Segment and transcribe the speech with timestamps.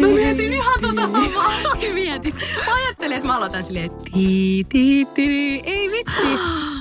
[0.00, 1.52] Mä mietin ihan tota samaa.
[1.94, 2.34] mietit.
[2.66, 5.62] Mä ajattelin, että mä aloitan silleen tii, tii, tii.
[5.66, 6.22] Ei vitsi.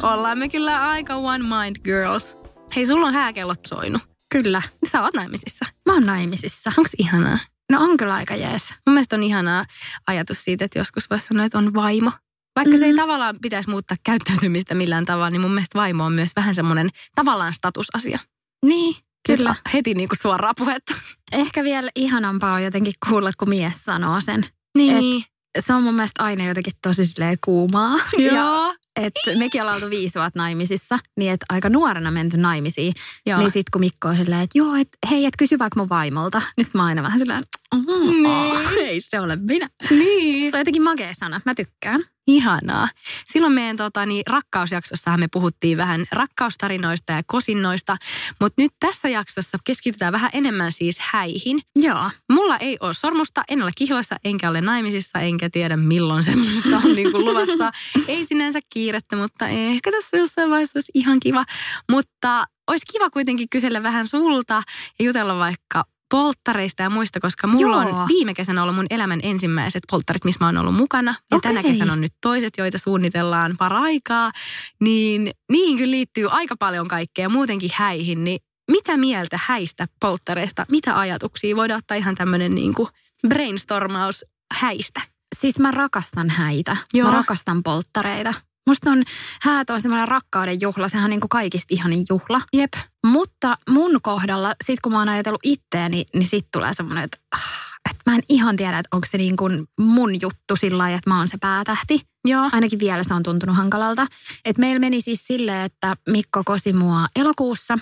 [0.03, 2.37] Ollaan me kyllä aika one mind girls.
[2.75, 4.01] Hei, sulla on hääkellot soinut.
[4.33, 4.61] Kyllä.
[4.91, 5.65] Sä oot naimisissa.
[5.85, 6.71] Mä oon naimisissa.
[6.77, 7.37] Onks ihanaa?
[7.71, 8.73] No on kyllä aika jees.
[8.87, 9.65] Mun mielestä on ihanaa
[10.07, 12.11] ajatus siitä, että joskus voisi sanoa, että on vaimo.
[12.55, 12.97] Vaikka se ei Mm.
[12.97, 17.53] tavallaan pitäisi muuttaa käyttäytymistä millään tavalla, niin mun mielestä vaimo on myös vähän semmoinen tavallaan
[17.53, 18.19] statusasia.
[18.65, 18.95] Niin,
[19.27, 19.49] kyllä.
[19.49, 20.93] Nyt Heti niin kuin suoraa puhetta.
[21.31, 24.45] Ehkä vielä ihanampaa on jotenkin kuulla, kun mies sanoo sen.
[24.77, 25.23] Niin.
[25.59, 27.97] Se on mun mielestä aina jotenkin tosi silleen kuumaa.
[28.31, 28.75] Joo.
[28.95, 32.93] et mekin ollaan oltu viisi vuotta naimisissa, niin että aika nuorena menty naimisiin.
[33.25, 33.39] Joo.
[33.39, 36.41] Niin sit kun Mikko on silleen, että joo, että hei, et kysy vaikka mun vaimolta.
[36.57, 37.43] Niin sit mä aina vähän silleen,
[37.75, 37.81] mm,
[38.23, 38.79] Niin.
[38.89, 39.67] ei se ole minä.
[39.89, 40.51] niin.
[40.51, 42.01] Se on jotenkin makea sana, mä tykkään.
[42.27, 42.87] Ihanaa.
[43.25, 47.97] Silloin meidän tota, niin, rakkausjaksossahan me puhuttiin vähän rakkaustarinoista ja kosinnoista,
[48.39, 51.59] mutta nyt tässä jaksossa keskitytään vähän enemmän siis häihin.
[51.75, 52.09] Joo.
[52.31, 56.95] Mulla ei ole sormusta, en ole kihlassa, enkä ole naimisissa, enkä tiedä milloin semmoista on
[56.95, 57.71] niin kuin luvassa.
[58.07, 61.45] Ei sinänsä kiirettä, mutta ehkä tässä jossain vaiheessa olisi ihan kiva.
[61.91, 64.63] Mutta olisi kiva kuitenkin kysellä vähän sulta
[64.99, 65.83] ja jutella vaikka
[66.13, 68.01] polttareista ja muista, koska mulla Joo.
[68.01, 71.15] on viime kesänä ollut mun elämän ensimmäiset polttarit, missä mä oon ollut mukana.
[71.31, 71.51] Ja Okei.
[71.53, 74.31] tänä kesänä on nyt toiset, joita suunnitellaan paraikaa.
[74.79, 78.23] Niin niihin kyllä liittyy aika paljon kaikkea muutenkin häihin.
[78.23, 78.39] Niin
[78.71, 80.65] mitä mieltä häistä polttareista?
[80.71, 81.55] Mitä ajatuksia?
[81.55, 82.87] Voidaan ottaa ihan tämmöinen niin kuin
[83.27, 85.01] brainstormaus häistä.
[85.39, 86.77] Siis mä rakastan häitä.
[86.93, 87.11] Joo.
[87.11, 88.33] Mä rakastan polttareita.
[88.67, 89.03] Musta on,
[89.41, 90.87] häät on semmoinen rakkauden juhla.
[90.87, 92.41] Sehän on niin kuin kaikista ihanin juhla.
[92.53, 92.73] Jep.
[93.05, 97.41] Mutta mun kohdalla, sit kun mä oon ajatellut itteeni, niin sit tulee semmoinen, että, ah,
[97.89, 101.09] että mä en ihan tiedä, että onko se niin kuin mun juttu sillä lailla, että
[101.09, 102.01] mä oon se päätähti.
[102.25, 102.49] Joo.
[102.51, 104.05] Ainakin vielä se on tuntunut hankalalta.
[104.45, 107.77] Et meillä meni siis silleen, että Mikko kosi mua elokuussa,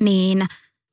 [0.00, 0.46] niin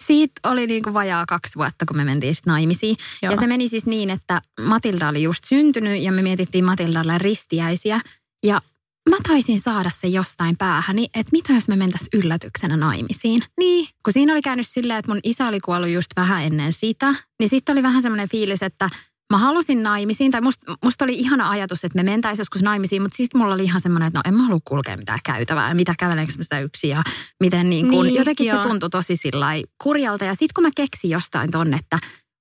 [0.07, 2.97] siitä oli niin kuin vajaa kaksi vuotta, kun me mentiin sitten naimisiin.
[3.21, 3.33] Joo.
[3.33, 8.01] Ja se meni siis niin, että Matilda oli just syntynyt ja me mietittiin Matildalle ristiäisiä.
[8.43, 8.61] Ja
[9.09, 13.43] mä taisin saada se jostain päähäni, että mitä jos me mentäisiin yllätyksenä naimisiin.
[13.59, 13.87] Niin.
[14.03, 17.49] Kun siinä oli käynyt silleen, että mun isä oli kuollut just vähän ennen sitä, niin
[17.49, 18.89] sitten oli vähän semmoinen fiilis, että
[19.33, 23.17] mä halusin naimisiin, tai musta must oli ihana ajatus, että me mentäisiin joskus naimisiin, mutta
[23.17, 25.93] sitten mulla oli ihan semmoinen, että no en mä halua kulkea mitään käytävää, ja mitä
[25.99, 27.03] kävelenkö mä sitä yksin, ja
[27.39, 28.63] miten niin kuin, Niin, jotenkin joo.
[28.63, 29.47] se tuntui tosi sillä
[29.83, 30.25] kurjalta.
[30.25, 31.99] Ja sitten kun mä keksin jostain tonne, että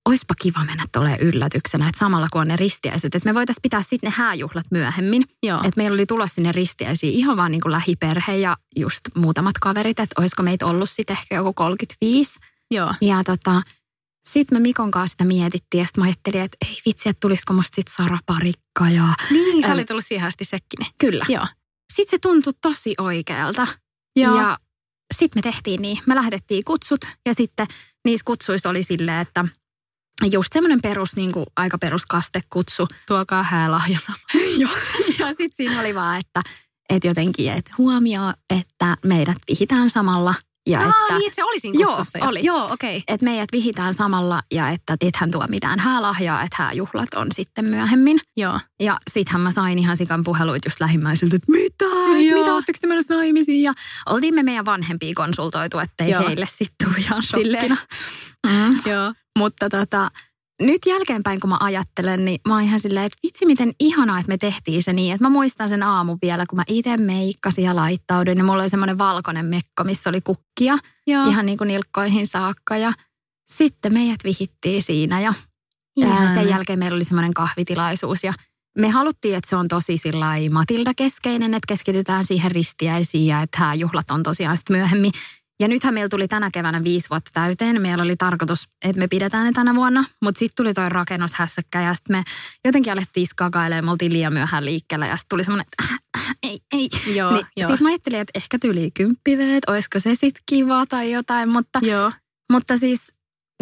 [0.09, 3.83] oispa kiva mennä tuolle yllätyksenä, että samalla kun on ne ristiäiset, että me voitaisiin pitää
[3.83, 5.25] sitten ne hääjuhlat myöhemmin.
[5.43, 5.59] Joo.
[5.59, 10.01] Että meillä oli tulossa sinne ristiäisiin ihan vaan niin kuin lähiperhe ja just muutamat kaverit,
[10.01, 12.39] että olisiko meitä ollut sitten ehkä joku 35.
[12.71, 12.95] Joo.
[13.01, 13.63] Ja tota,
[14.29, 17.53] sitten me Mikon kanssa sitä mietittiin ja sitten mä ajattelin, että ei vitsi, että tulisiko
[17.53, 19.75] musta sitten Sara Parikka ja Niin, sä Äm.
[19.75, 20.93] olit tullut siihen asti sekkinen.
[21.01, 21.25] kyllä.
[21.29, 21.47] Joo.
[21.93, 23.67] Sitten se tuntui tosi oikealta.
[24.17, 24.37] Joo.
[24.41, 24.59] Ja
[25.15, 27.67] sitten me tehtiin niin, me lähetettiin kutsut ja sitten
[28.05, 29.45] niissä kutsuissa oli silleen, että
[30.27, 32.89] just semmoinen perus, niin kuin aika perus kastekutsu.
[33.09, 34.45] Tuokaa häälahja sama.
[34.59, 34.71] Joo.
[35.19, 36.43] Ja sitten siinä oli vaan, että,
[36.89, 38.21] että jotenkin, että huomio,
[38.51, 40.35] että meidät vihitään samalla
[40.69, 41.19] ja Aa, että...
[41.19, 42.25] niin, että se oli siinä Joo, kutsussa jo.
[42.25, 42.41] oli.
[42.45, 42.97] Joo, okei.
[42.97, 43.03] Okay.
[43.09, 47.65] että meidät vihitään samalla ja että et hän tuo mitään häälahjaa, että hääjuhlat on sitten
[47.65, 48.21] myöhemmin.
[48.37, 48.61] Joo.
[48.81, 51.85] Ja sittenhän mä sain ihan sikan puheluit just lähimmäisiltä, että mitä,
[52.29, 52.39] Joo.
[52.39, 53.63] mitä ootteko te menossa naimisiin?
[53.63, 53.73] Ja
[54.07, 56.27] oltiin me meidän vanhempia konsultoitu, ettei Joo.
[56.27, 57.77] heille sitten tule ihan shokkina.
[58.47, 58.91] Mm.
[58.91, 59.15] Joo.
[59.39, 60.11] Mutta tota,
[60.63, 64.33] nyt jälkeenpäin kun mä ajattelen, niin mä oon ihan silleen, että vitsi miten ihanaa, että
[64.33, 65.15] me tehtiin se niin.
[65.15, 68.39] Että mä muistan sen aamun vielä, kun mä itse meikkasin ja laittauduin.
[68.39, 71.31] Ja mulla oli semmoinen valkoinen mekko, missä oli kukkia Joo.
[71.31, 72.77] ihan niin kuin nilkkoihin saakka.
[72.77, 72.93] Ja
[73.53, 75.35] sitten meidät vihittiin siinä ja
[75.97, 76.35] Ihana.
[76.35, 78.25] sen jälkeen meillä oli semmoinen kahvitilaisuus.
[78.25, 78.33] Ja
[78.79, 84.11] me haluttiin, että se on tosi sillä Matilda-keskeinen, että keskitytään siihen ristiäisiin ja että hääjuhlat
[84.11, 85.13] on tosiaan sitten myöhemmin.
[85.61, 87.83] Ja nythän meillä tuli tänä keväänä viisi vuotta täyteen.
[87.83, 90.05] Meillä oli tarkoitus, että me pidetään ne tänä vuonna.
[90.23, 92.23] Mutta sitten tuli toi rakennushässäkkä ja sitten me
[92.65, 93.85] jotenkin alettiin skakailemaan.
[93.85, 96.89] Me oltiin liian myöhään liikkeellä ja sitten tuli semmoinen, että äh, äh, ei, ei.
[97.15, 97.69] Joo, niin, joo.
[97.69, 101.49] Siis mä ajattelin, että ehkä tuli kymppiveet, olisiko se sitten kiva tai jotain.
[101.49, 102.13] Mutta, Joo.
[102.53, 103.01] mutta siis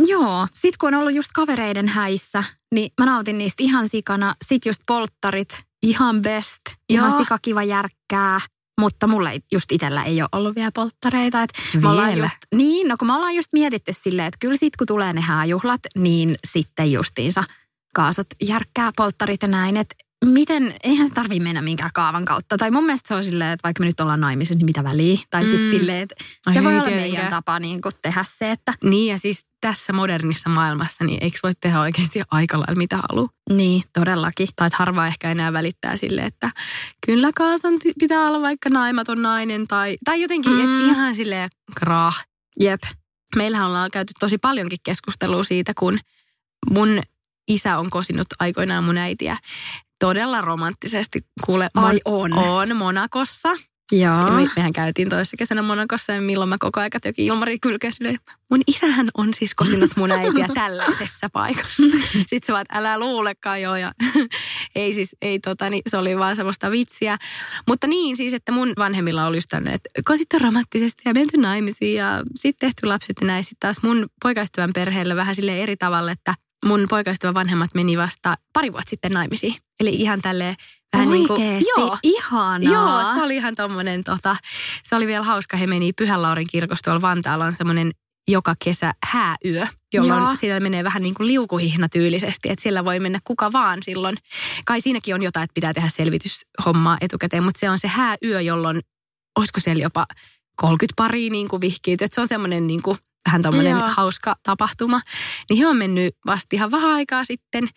[0.07, 2.45] Joo, sit kun on ollut just kavereiden häissä,
[2.75, 4.35] niin mä nautin niistä ihan sikana.
[4.45, 7.19] Sit just polttarit, ihan best, ihan Joo.
[7.19, 8.41] sikakiva järkkää.
[8.81, 11.43] Mutta mulla ei, just itsellä ei ole ollut vielä polttareita.
[11.43, 11.51] Et
[11.83, 12.25] me ollaan Vielä?
[12.25, 15.21] just, niin, no kun me ollaan just mietitty silleen, että kyllä sit kun tulee ne
[15.21, 17.45] hääjuhlat, niin sitten justiinsa
[17.95, 19.77] kaasat järkkää polttarit ja näin.
[19.77, 22.57] Että miten, eihän se tarvii mennä minkään kaavan kautta.
[22.59, 25.19] Tai mun mielestä se on silleen, että vaikka me nyt ollaan naimisissa, niin mitä väliä.
[25.31, 25.71] Tai siis Mm.
[25.71, 26.15] silleen, että
[26.47, 27.11] Ai se voi olla tietenkään.
[27.13, 31.39] meidän tapa niin kuin tehdä se, että Niin ja siis tässä modernissa maailmassa, niin eikö
[31.43, 33.29] voi tehdä oikeasti aika lailla mitä haluaa?
[33.51, 34.49] niin, todellakin.
[34.57, 36.51] Tai että harva ehkä enää välittää sille, että
[37.07, 40.53] kyllä kaasan pitää olla vaikka naimaton nainen tai, tai jotenkin.
[40.53, 40.61] Mm.
[40.61, 42.27] että ihan silleen krah.
[42.61, 42.83] Jep.
[43.37, 45.99] Meillähän ollaan käyty tosi paljonkin keskustelua siitä, kun
[46.71, 47.03] mun
[47.49, 49.37] isä on kosinut aikoinaan mun äitiä
[49.99, 51.21] todella romanttisesti.
[51.45, 52.33] Kuule, Ai on.
[52.33, 53.49] on Monakossa.
[53.93, 54.27] Joo.
[54.27, 57.93] Ja me, mehän käytiin toisessa kesänä Monakossa ja milloin mä koko ajan jokin Ilmari kylkeen
[57.93, 58.19] silleen,
[58.51, 61.83] mun isähän on siis kosinut mun äitiä tällaisessa paikassa.
[62.13, 63.77] Sitten se vaan, että älä luulekaan joo.
[63.77, 63.93] Ja
[64.75, 67.19] ei siis, ei tota, niin se oli vaan semmoista vitsiä.
[67.69, 71.95] Mutta niin siis, että mun vanhemmilla oli just tämmöinen, että kosittu romanttisesti ja menty naimisiin
[71.95, 73.45] ja sitten tehty lapset ja näin.
[73.45, 76.35] Sitten taas mun poikaystävän perheellä vähän sille eri tavalla, että
[76.65, 79.55] mun poikaystävän vanhemmat meni vasta pari vuotta sitten naimisiin.
[79.81, 80.57] Eli ihan tälleen
[80.93, 81.41] vähän niin kuin,
[81.77, 82.73] joo, Ihanaa.
[82.73, 84.37] Joo, se oli ihan tommonen, tota,
[84.83, 85.57] se oli vielä hauska.
[85.57, 87.91] He meni Pyhän Laurin kirkossa tuolla Vantaalla on semmoinen
[88.29, 90.35] joka kesä hääyö, jolloin Joo.
[90.35, 94.17] siellä menee vähän niin kuin liukuhihna tyylisesti, että siellä voi mennä kuka vaan silloin.
[94.67, 98.81] Kai siinäkin on jotain, että pitää tehdä selvityshommaa etukäteen, mutta se on se hääyö, jolloin
[99.39, 100.07] olisiko siellä jopa
[100.57, 102.05] 30 paria niin kuin vihkiyty.
[102.05, 103.43] Että se on semmoinen niin kuin, vähän
[103.81, 103.91] Joo.
[103.97, 105.01] hauska tapahtuma.
[105.51, 107.69] Niin he on mennyt vasta ihan vähän aikaa sitten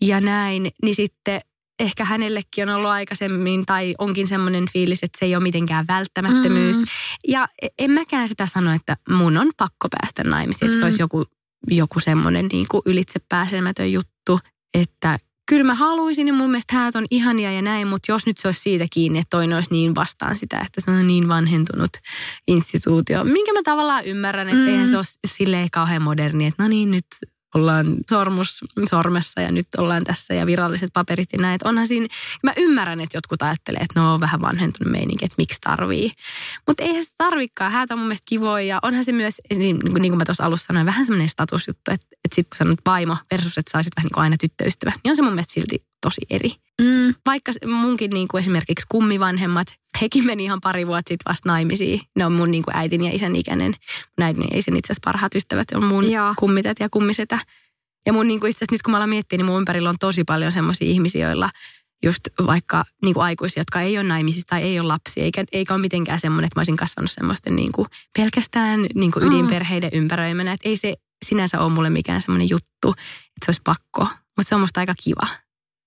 [0.00, 1.40] ja näin, niin sitten
[1.80, 6.76] ehkä hänellekin on ollut aikaisemmin tai onkin semmoinen fiilis, että se ei ole mitenkään välttämättömyys.
[6.76, 6.84] Mm.
[7.28, 7.48] Ja
[7.78, 10.86] en mäkään sitä sano, että mun on pakko päästä naimisiin, että se Mm.
[10.86, 11.24] olisi joku,
[11.70, 14.40] joku semmoinen niin kuin ylitse pääsemätön juttu,
[14.74, 18.38] että kyllä mä haluaisin ja mun mielestä häät on ihania ja näin, mutta jos nyt
[18.38, 21.90] se olisi siitä kiinni, että toinen olisi niin vastaan sitä, että se on niin vanhentunut
[22.48, 24.68] instituutio, minkä mä tavallaan ymmärrän, että Mm.
[24.68, 27.06] eihän se ole silleen kauhean moderni, että no niin nyt
[27.54, 28.60] ollaan sormus
[28.90, 31.54] sormessa ja nyt ollaan tässä ja viralliset paperit ja näin.
[31.54, 32.06] Että onhan siinä,
[32.42, 36.12] mä ymmärrän, että jotkut ajattelee, että no on vähän vanhentunut meininki, että miksi tarvii.
[36.66, 37.72] Mutta eihän se tarvikaan.
[37.72, 40.66] Häät on mun mielestä kivoja ja onhan se myös, niin, niin kuin mä tuossa alussa
[40.66, 44.14] sanoin, vähän semmoinen statusjuttu, että, että sitten kun sanot vaimo versus, että saisit vähän niin
[44.14, 46.50] kuin aina tyttöystävä, niin on se mun mielestä silti tosi eri.
[46.82, 47.14] Mm.
[47.26, 49.66] Vaikka munkin niin kuin esimerkiksi kummivanhemmat,
[50.00, 52.00] hekin meni ihan pari vuotta sitten vasta naimisiin.
[52.16, 53.74] Ne on mun niin kuin äitin ja isän ikäinen.
[54.18, 56.34] Näin ei sen itse asiassa parhaat ystävät on mun Joo.
[56.38, 57.38] kummitet ja kummisetä.
[58.06, 59.96] Ja mun niin kuin itse asiassa nyt kun mä alan miettiä, niin mun ympärillä on
[60.00, 61.50] tosi paljon semmoisia ihmisiä, joilla
[62.04, 65.74] just vaikka niin kuin aikuisia, jotka ei ole naimisissa tai ei ole lapsia, eikä, eikä
[65.74, 69.32] ole mitenkään semmoinen, että mä olisin kasvanut semmoisten niin kuin pelkästään niin kuin Mm.
[69.32, 70.52] ydinperheiden ympäröimänä.
[70.52, 70.94] Että ei se
[71.26, 74.02] sinänsä ole mulle mikään semmoinen juttu, että se olisi pakko,
[74.36, 75.26] mutta se on musta aika kiva.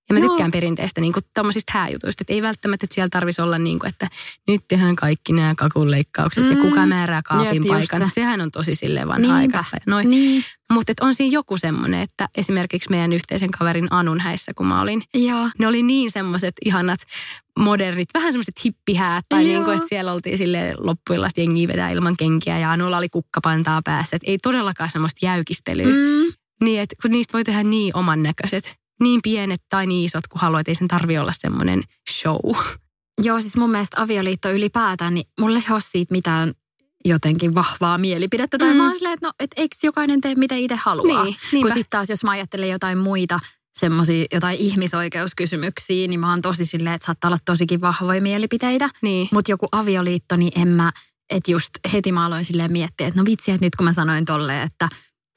[0.10, 0.30] Ja mä Joo.
[0.30, 3.90] tykkään perinteistä niin kuin tommosista hääjutuista, että ei välttämättä, että siellä tarvitsisi olla niin kuin,
[3.90, 4.08] että
[4.48, 6.50] nyt tehdään kaikki nämä kakunleikkaukset mm.
[6.50, 8.10] ja kuka määrää kaapin Jep, paikan.
[8.10, 8.14] se.
[8.14, 9.78] Sehän on tosi silleen vanha-aikaista.
[9.88, 10.10] Noin.
[10.10, 10.44] Niin.
[10.72, 15.04] Mutta on siinä joku semmoinen, että esimerkiksi meidän yhteisen kaverin Anun häissä, kun mä olin,
[15.14, 15.50] Joo.
[15.60, 17.00] ne oli niin semmoiset ihanat
[17.60, 19.54] modernit, vähän semmoiset hippihäät, tai Joo.
[19.54, 23.82] niin kuin, että siellä oltiin sille loppuillasta jengiä vetää ilman kenkiä, ja Anulla oli kukkapantaa
[23.86, 25.86] päässä, että ei todellakaan semmoista jäykistelyä.
[25.86, 26.34] Mm.
[26.64, 30.42] Niin, että kun niistä voi tehdä niin oman näköiset, niin pienet tai niin isot kuin
[30.42, 32.56] haluat, ei sen tarvi olla semmoinen show.
[33.24, 36.54] Joo, siis mun mielestä avioliitto ylipäätään, niin mulle ei ole siitä mitään
[37.06, 38.58] jotenkin vahvaa mielipidettä.
[38.58, 38.78] Tai Mm.
[38.78, 41.24] mä oon silleen, että no, et eikö jokainen tee mitä itse haluaa.
[41.24, 41.68] Niin, Kun niinpä.
[41.74, 43.40] sitten taas, jos mä ajattelen jotain muita
[43.80, 48.90] semmoisia jotain ihmisoikeuskysymyksiä, niin mä oon tosi silleen, että saattaa olla tosikin vahvoja mielipiteitä.
[49.02, 49.28] Niin.
[49.32, 50.92] Mutta joku avioliitto, niin en mä,
[51.30, 54.26] että just heti mä aloin silleen miettiä, että no vitsi, että nyt kun mä sanoin
[54.26, 54.90] tolleen, että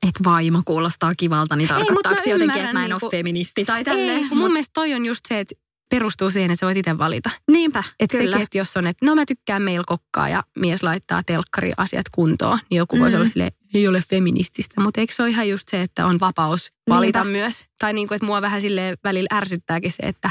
[0.06, 3.64] että vaimo kuulostaa kivalta, niin mut tarkoittaako se jotenkin, että mä en niinku- ole feministi
[3.64, 4.28] tai Ei, tälleen.
[4.28, 5.54] kun mun mielestä toi on just se, että
[5.90, 7.30] perustuu siihen, että sä voit itse valita.
[7.50, 8.30] Niinpä, Että kyllä.
[8.30, 12.06] sekin, että jos on, että no mä tykkään meillä kokkaa ja mies laittaa telkkari asiat
[12.14, 13.20] kuntoon, niin joku voisi Mm.
[13.20, 14.80] olla silleen, ei ole feminististä.
[14.80, 17.38] Mutta eikö se ole ihan just se, että on vapaus valita Niinpä.
[17.38, 17.64] myös?
[17.78, 20.30] Tai niin kuin, että mua vähän sille välillä ärsyttääkin se, että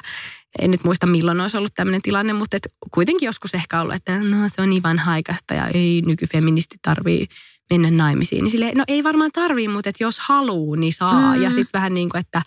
[0.62, 4.20] en nyt muista milloin olisi ollut tämmöinen tilanne, mutta et kuitenkin joskus ehkä ollut, että
[4.20, 7.28] no se on niin vanha-aikaista ja ei nykyfeministi tarvii
[7.72, 8.44] mennä naimisiin.
[8.44, 11.36] Niin silleen, no ei varmaan tarvii, mutta että jos haluu, niin saa.
[11.36, 11.42] Mm.
[11.42, 12.42] Ja sitten vähän niin kuin, että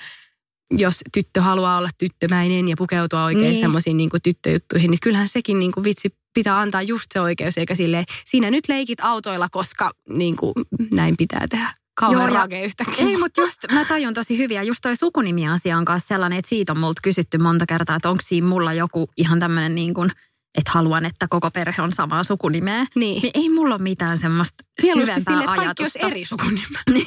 [0.70, 3.60] jos tyttö haluaa olla tyttömäinen ja pukeutua oikein Niin.
[3.60, 7.74] semmoisiin niin tyttöjuttuihin, niin kyllähän sekin niin kuin vitsi pitää antaa just se oikeus, eikä
[7.74, 10.52] silleen, siinä nyt leikit autoilla, koska niin kuin,
[10.92, 11.70] näin pitää tehdä.
[11.94, 13.06] Kauhean Joo, ja- yhtäkkiä.
[13.06, 14.54] Ei, mutta just mä tajun tosi hyvin.
[14.54, 18.10] Ja just toi sukunimi-asia on kanssa sellainen, että siitä on multa kysytty monta kertaa, että
[18.10, 20.10] onko siinä mulla joku ihan tämmöinen niin kuin
[20.59, 22.87] että haluan, että koko perhe on samaa sukunimeä.
[22.95, 23.23] Niin.
[23.23, 26.07] Niin ei mulla ole mitään semmoista Mieluusti syvempää silleen, että kaikki ajatusta.
[26.07, 26.83] eri sukunimeä.
[26.92, 27.07] Niin.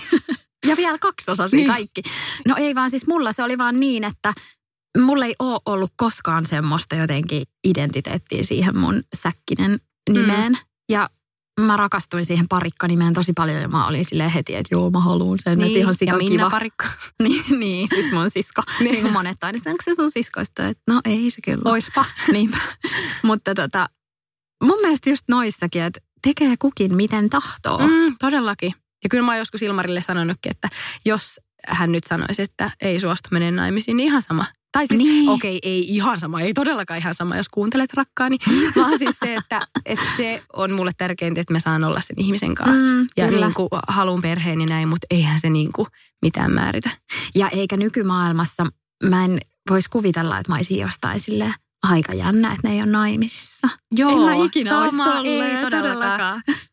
[0.68, 1.68] Ja vielä kaksosasia Niin.
[1.68, 1.74] niin.
[1.76, 2.02] kaikki.
[2.48, 4.34] No ei vaan siis mulla se oli vaan niin, että
[4.98, 10.52] mulla ei ole ollut koskaan semmoista jotenkin identiteettiä siihen mun säkkinen nimeen.
[10.52, 10.58] Mm.
[10.90, 11.10] Ja
[11.62, 15.40] mä rakastuin siihen parikkanimeen tosi paljon ja mä olin silleen heti, että joo mä haluan
[15.42, 16.50] sen, niin, että ihan ja Minna kiva.
[16.50, 16.86] Parikko.
[17.24, 18.62] niin, niin, siis mun sisko.
[18.80, 20.68] niin kuin monet aina, onko se sun siskoista?
[20.68, 21.72] Että no ei se kyllä.
[21.72, 22.06] Oispa.
[22.34, 22.58] Niinpä.
[23.24, 23.90] Mutta tota,
[24.64, 27.78] mun mielestä just noissakin, että tekee kukin miten tahtoo.
[27.78, 28.74] Mm, todellakin.
[29.04, 30.70] Ja kyllä mä oon joskus Ilmarille sanonutkin, että
[31.06, 34.46] jos hän nyt sanoisi, että ei suosta mene naimisiin, niin ihan sama.
[34.74, 35.30] Tai siis, Niin.
[35.30, 38.38] okei, ei ihan sama, ei todellakaan ihan sama, jos kuuntelet rakkaani,
[38.75, 42.56] vaan siis se, että, että se on mulle tärkeintä, että mä saan olla sen ihmisen
[42.56, 42.82] kanssa.
[42.82, 43.46] Mm, ja kyllä.
[43.46, 45.88] niin kuin haluan perheen ja näin, mutta eihän se niin kuin
[46.22, 46.89] mitään määritä.
[47.36, 48.65] Ja eikä nykymaailmassa,
[49.03, 49.39] mä en
[49.70, 51.53] voisi kuvitella, että mä olisin jostain sille
[51.84, 53.68] aika jännä, että ne ei ole naimisissa.
[53.92, 56.42] Joo, en mä ikinä olisi sama, tolleen, ei todellakaan.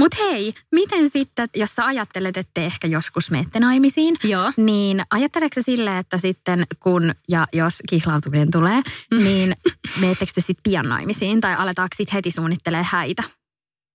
[0.00, 4.52] Mutta hei, miten sitten, jos sä ajattelet, että te ehkä joskus menette naimisiin, Joo.
[4.56, 9.54] niin ajatteleeko silleen, että sitten kun ja jos kihlautuminen tulee, niin
[10.00, 13.22] meettekö te sitten pian naimisiin tai aletaanko sitten heti suunnittelee häitä?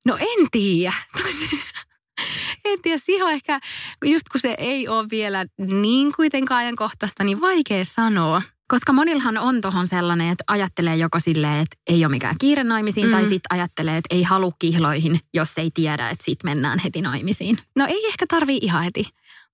[0.07, 0.93] No en tiedä.
[2.65, 3.59] en tiedä, siihen on ehkä,
[4.05, 8.41] just kun se ei ole vielä niin kuitenkaan ajankohtaista, niin vaikea sanoa.
[8.69, 13.05] Koska monillahan on tohon sellainen, että ajattelee joko silleen, että ei ole mikään kiire naimisiin,
[13.05, 13.11] mm.
[13.11, 17.59] tai sitten ajattelee, että ei halua kihloihin, jos ei tiedä, että sitten mennään heti naimisiin.
[17.75, 19.03] No ei ehkä tarvii ihan heti.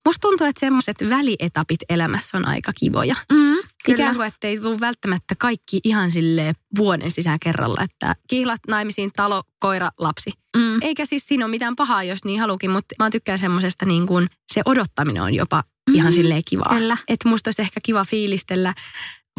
[0.06, 3.14] Musta tuntuu, että semmoiset välietapit elämässä on aika kivoja.
[3.32, 3.56] Mm,
[3.88, 9.10] Ikään kuin, että ei tule välttämättä kaikki ihan sille vuoden sisään kerralla, että kihlat naimisiin,
[9.16, 10.32] talo, koira, lapsi.
[10.56, 10.78] Mm.
[10.80, 14.26] Eikä siis siinä ole mitään pahaa, jos niin halukin, mutta mä tykkään semmoisesta niin kuin
[14.52, 16.74] se odottaminen on jopa ihan silleen kivaa.
[16.74, 16.96] kyllä.
[17.08, 18.74] Että musta olisi ehkä kiva fiilistellä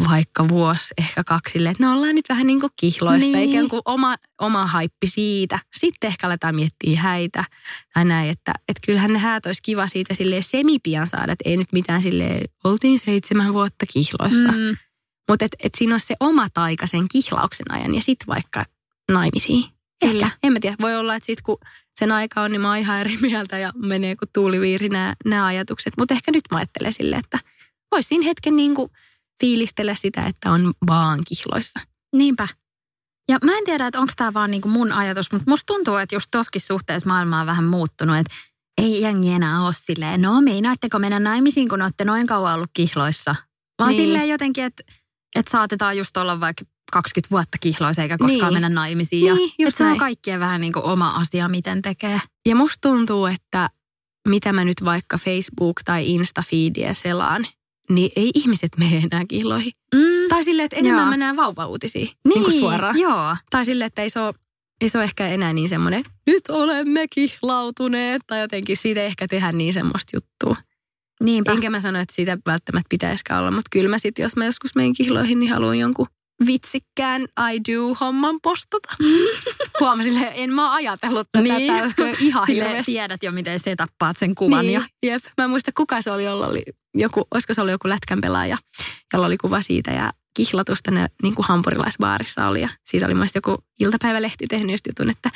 [0.09, 3.49] vaikka vuosi, ehkä kaksi silleen, että no ollaan nyt vähän niin kuin kihloista, Niin.
[3.49, 5.59] ikään kuin oma, oma haippi siitä.
[5.77, 7.43] Sitten ehkä aletaan miettiä häitä
[7.93, 11.57] tai näin, että, että kyllähän ne häät olisi kiva siitä silleen semipian saada, että ei
[11.57, 14.51] nyt mitään silleen, oltiin seitsemän vuotta kihloissa.
[14.51, 14.57] Mm.
[14.59, 14.77] Mm.
[15.29, 18.65] Mutta et, et siinä on se oma taika sen kihlauksen ajan ja sitten vaikka
[19.11, 19.63] naimisiin.
[19.99, 20.25] Kyllä.
[20.25, 20.37] Ehkä.
[20.43, 21.57] En mä tiedä, voi olla, että sitten kun
[21.99, 25.45] sen aika on, niin mä oon ihan eri mieltä ja menee kuin tuuliviiri nämä, nämä
[25.45, 25.93] ajatukset.
[25.97, 27.39] Mutta ehkä nyt mä ajattelen silleen, että
[27.91, 28.91] voisi siinä hetken niin kuin
[29.39, 31.79] fiilistellä sitä, että on vaan kihloissa.
[32.15, 32.47] Niinpä.
[33.29, 36.15] Ja mä en tiedä, että onko tämä vaan niinku mun ajatus, mutta musta tuntuu, että
[36.15, 38.33] just toskin suhteessa maailma on vähän muuttunut, että
[38.77, 43.35] ei jengi enää ole silleen, no meinaatteko mennä naimisiin, kun olette noin kauan ollut kihloissa.
[43.79, 44.01] Vaan niin.
[44.01, 44.83] silleen jotenkin, että,
[45.35, 48.53] että saatetaan just olla vaikka 20 vuotta kihloissa eikä koskaan Niin.
[48.53, 49.25] mennä naimisiin.
[49.25, 52.22] Ja, Niin, just että se on kaikkien vähän niin kuin oma asia, miten tekee.
[52.46, 53.70] Ja musta tuntuu, että
[54.27, 57.46] mitä mä nyt vaikka Facebook- tai Insta-feediä selaan,
[57.89, 59.72] niin ei ihmiset mene enää kihloihin.
[59.96, 60.29] Mm.
[60.29, 61.10] Tai silleen, että enemmän Joo.
[61.10, 63.00] mä näen vauva-uutisia niin, niin kuin suoraan.
[63.00, 63.36] Joo.
[63.50, 64.34] Tai silleen, että ei se ole,
[64.82, 68.22] ei se ole ehkä enää niin semmoinen, että nyt olemme kihlautuneet.
[68.27, 70.56] Tai jotenkin siitä ei ehkä tehdä niin semmoista juttua.
[71.24, 71.51] Niinpä.
[71.51, 73.51] Enkä mä sano, että siitä välttämättä pitäisikään olla.
[73.51, 76.08] Mutta kyllä mä sitten, jos mä joskus menen kihloihin, niin haluan jonkun
[76.46, 78.89] vitsikkään I do-homman postata.
[79.79, 81.44] Huomasin, että en mä ajatellut tätä.
[81.44, 81.74] Niin.
[81.84, 82.91] Olisi ihan Silleen hirveästi.
[82.91, 84.65] tiedät jo, miten se tappaat sen kuvan.
[84.65, 85.24] Niin, Ja, jep.
[85.38, 86.63] Mä en muista, kuka se oli, jolla oli
[86.96, 88.58] joku, olisiko se ollut joku lätkän pelaaja,
[89.13, 92.62] jolla oli kuva siitä ja kihlatusta ne niin kuin hampurilaisbaarissa oli.
[92.62, 95.32] Ja siitä oli mun joku iltapäivälehti tehnyt just jutun, että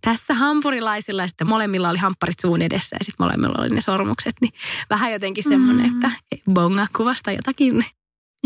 [0.00, 4.34] tässä hampurilaisilla ja sitten molemmilla oli hampparit suun edessä ja sitten molemmilla oli ne sormukset.
[4.40, 4.52] Niin
[4.90, 5.94] vähän jotenkin semmoinen, Mm.
[6.04, 6.10] että
[6.52, 7.84] bonga kuvasta jotakin.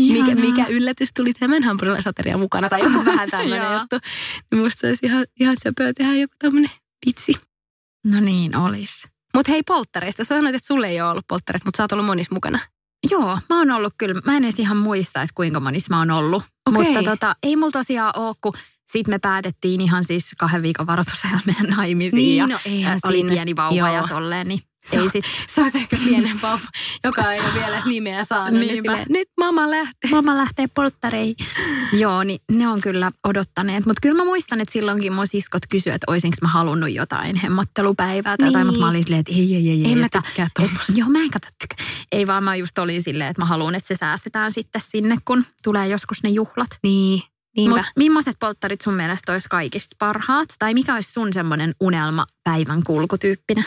[0.01, 3.97] Mikä, mikä yllätys tuli tämän hampurilaisaterian mukana tai joku vähän tämmöinen juttu.
[4.51, 6.71] Niin musta olisi ihan, ihan söpöä tehdä joku tämmöinen
[7.05, 7.33] vitsi.
[8.05, 9.03] No niin, olis.
[9.35, 12.05] Mutta hei polttareista, sä sanoit, että sulle ei ole ollut polttareita, mutta sä oot ollut
[12.05, 12.59] monissa mukana.
[13.11, 16.11] Joo, mä oon ollut kyllä, mä en edes ihan muista, että kuinka monissa mä oon
[16.11, 16.43] ollut.
[16.69, 16.83] Okei.
[16.83, 18.53] Mutta tota, ei mulla tosiaan ole, kun
[18.91, 22.17] sitten me päätettiin ihan siis kahden viikon varoitusajalla mennä naimisiin.
[22.17, 23.31] Niin, ja no eihän oli siinä.
[23.31, 23.87] pieni vauva Joo.
[23.87, 26.59] ja tolleen, niin Se ei on- sit, Se olisi ehkä pienen vauva,
[27.03, 28.59] joka ei ole vielä nimeä saanut.
[28.59, 30.09] Niin silleen, nyt mamma lähtee.
[30.11, 31.35] Mamma lähtee polttareihin.
[31.93, 33.85] Joo, niin ne on kyllä odottaneet.
[33.85, 38.37] Mutta kyllä mä muistan, että silloinkin mun siskot kysyivät, että olisinko mä halunnut jotain hemmattelupäivää
[38.37, 38.67] tai jotain.
[38.67, 38.67] Niin.
[38.67, 39.85] Mutta mä olin silleen, että ei, ei, ei.
[39.85, 40.71] ei En mä tykkää et.
[40.95, 41.87] Joo, mä en katso tykkää.
[42.11, 45.45] Ei vaan mä just olin silleen, että mä haluan, että se säästetään sitten sinne, kun
[45.63, 46.69] tulee joskus ne juhlat.
[46.83, 47.21] Niin.
[47.57, 50.47] Mutta millaiset polttarit sun mielestä olisi kaikista parhaat?
[50.59, 53.65] Tai mikä olisi sun semmoinen unelma päivän kulkutyyppinen?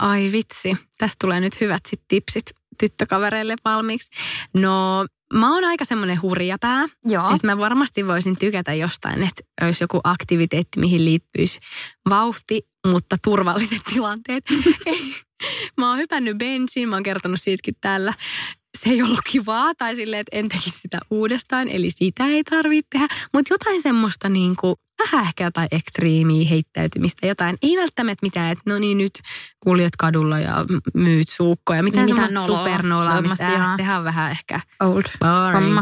[0.00, 4.10] Ai vitsi, tästä tulee nyt hyvät sit tipsit tyttökavereille valmiiksi.
[4.54, 7.34] No, mä oon aika semmoinen hurjapää, Joo.
[7.34, 11.58] että mä varmasti voisin tykätä jostain, että olisi joku aktiviteetti, mihin liittyisi
[12.10, 14.44] vauhti, mutta turvalliset tilanteet.
[15.80, 18.14] Mä oon hypännyt bensiin, mä oon kertonut siitäkin täällä.
[18.84, 22.88] Se ei ollut kivaa, tai silleen, että en tekisi sitä uudestaan, eli sitä ei tarvitse
[22.90, 23.08] tehdä.
[23.34, 27.56] Mutta jotain semmoista niin kuin, vähän ehkä jotain ekstriimiä heittäytymistä, jotain.
[27.62, 29.20] Ei välttämättä mitään, että no niin nyt
[29.60, 31.82] kuljet kadulla ja myyt suukkoja.
[31.82, 33.36] Mitään Niin, niin, mitään semmoista supernolaamista.
[33.76, 35.80] Sehän on vähän ehkä Old boring.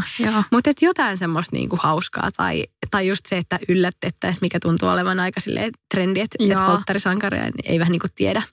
[0.51, 5.39] Mutta jotain semmoista niinku hauskaa tai, tai just se, että yllätettäisiin, mikä tuntuu olevan aika
[5.39, 6.67] silleen trendi, että et Joo.
[6.67, 8.43] polttarisankaria ei vähän niinku tiedä,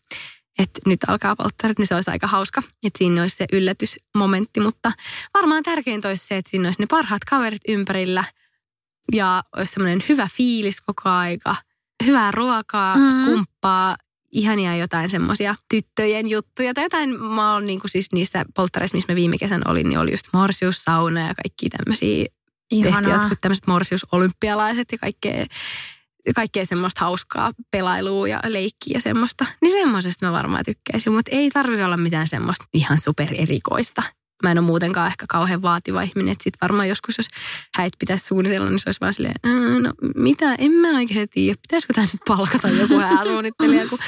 [0.58, 4.61] että nyt alkaa polttarit, niin se olisi aika hauska, että siinä olisi se yllätysmomentti.
[4.61, 4.92] Mutta
[5.34, 8.25] varmaan tärkeintä olisi se, että siinä olisi ne parhaat kaverit ympärillä
[9.12, 11.56] ja olisi semmoinen hyvä fiilis koko aika,
[12.06, 13.04] hyvää ruokaa, Mhm.
[13.04, 13.11] mm.
[13.11, 13.96] skumppaa,
[14.32, 16.75] ihania jotain semmoisia tyttöjen juttuja.
[16.75, 20.11] Tai jotain, mä oon niinku siis niissä polttareissa, missä mä viime kesän olin, niin oli
[20.11, 22.25] just morsiussauna ja kaikki tämmöisiä.
[22.70, 23.12] Tehtiin Ihanaa.
[23.16, 25.46] jotkut tämmöiset morsiusolympialaiset ja kaikkea,
[26.33, 29.47] kaikkea semmoista hauskaa pelailua ja leikkiä ja semmoista.
[29.62, 34.02] Niin semmoisesta mä varmaan tykkäisin, mutta ei tarvi olla mitään semmoista ihan supererikoista.
[34.43, 37.26] Mä en ole muutenkaan ehkä kauhean vaativa ihminen, että sit varmaan joskus, jos
[37.75, 41.59] häit pitäisi suunnitella, niin se olisi vaan silleen, "Ää, no mitä, en mä oikein tiedä,
[41.62, 43.99] pitäisikö tämä nyt palkata joku hääsuunnittelija, kun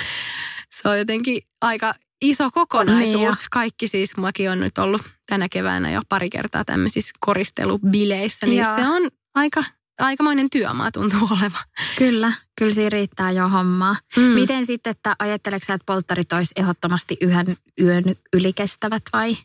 [0.75, 3.39] se on jotenkin aika iso kokonaisuus.
[3.39, 3.47] Niin.
[3.51, 8.75] Kaikki siis, muakin on nyt ollut tänä keväänä jo pari kertaa tämmöisissä koristelubileissä, niin Joo.
[8.77, 9.65] se on aika,
[9.99, 11.65] aikamoinen työmaa tuntuu olevan.
[11.99, 13.97] Kyllä, kyllä siinä riittää jo hommaa.
[14.17, 14.23] Mm.
[14.23, 19.37] Miten sitten, että ajatteleksä, että polttarit olisi ehdottomasti yhden yön yli kestävät vai?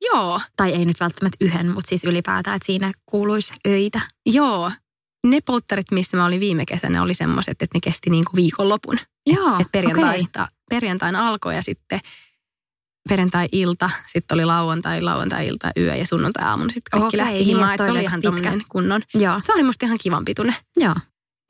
[0.00, 4.00] Joo, Tai ei nyt välttämättä yhden, mutta siis ylipäätään, että siinä kuuluisi öitä.
[4.26, 4.72] joo.
[5.26, 8.98] Ne polttarit, missä mä olin viime kesänä, oli semmoiset, että ne kesti niin kuin viikonlopun.
[9.26, 12.00] Joo, että perjantaista, perjantaina alkoi ja sitten
[13.08, 17.74] perjantai-ilta, sitten oli lauantai, lauantai-ilta, yö ja sunnuntai-aamuna sitten kaikki Okei, lähti niin, himaan.
[17.74, 19.02] että se oli ihan tommonen kunnon.
[19.14, 20.54] Joo, Se oli musta ihan kivan pituinen.
[20.76, 20.94] joo.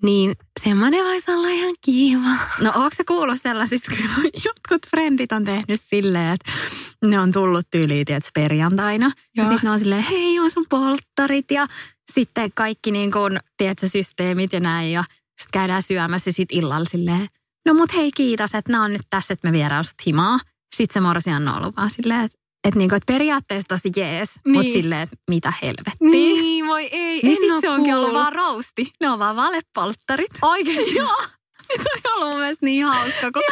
[0.02, 0.34] Niin
[0.64, 2.36] semmoinen voisi olla ihan kiva.
[2.60, 6.52] No onko se kuullut sellaisista, kun jotkut frendit on tehnyt silleen, että
[7.04, 9.06] ne on tullut tyyliin, tiedätkö, perjantaina.
[9.36, 9.50] Ja Joo.
[9.52, 11.66] sitten ne on silleen, hei, on sun polttarit ja
[12.12, 14.92] sitten kaikki niin kuin, tiedätkö, systeemit ja näin.
[14.92, 17.28] Ja sitten käydään syömässä ja sitten illalla silleen,
[17.66, 20.38] no mut hei kiitos, että nämä on nyt tässä, että me viedään sut himaa.
[20.76, 24.52] Sitten se morsian on ollut vaan silleen, että että niinku, et periaatteessa tosi jees, niin.
[24.56, 24.82] mutta Niin.
[24.82, 26.10] silleen, että mitä helvettiä.
[26.10, 28.90] Niin, voi ei, Niin sit oo se onkin ollut vaan rousti.
[29.00, 30.30] Ne on vaan valepolttarit.
[30.42, 30.94] Oikeesti?
[30.98, 31.16] Joo.
[31.76, 33.42] Toi on ollut mun mielestä niin hauska, kun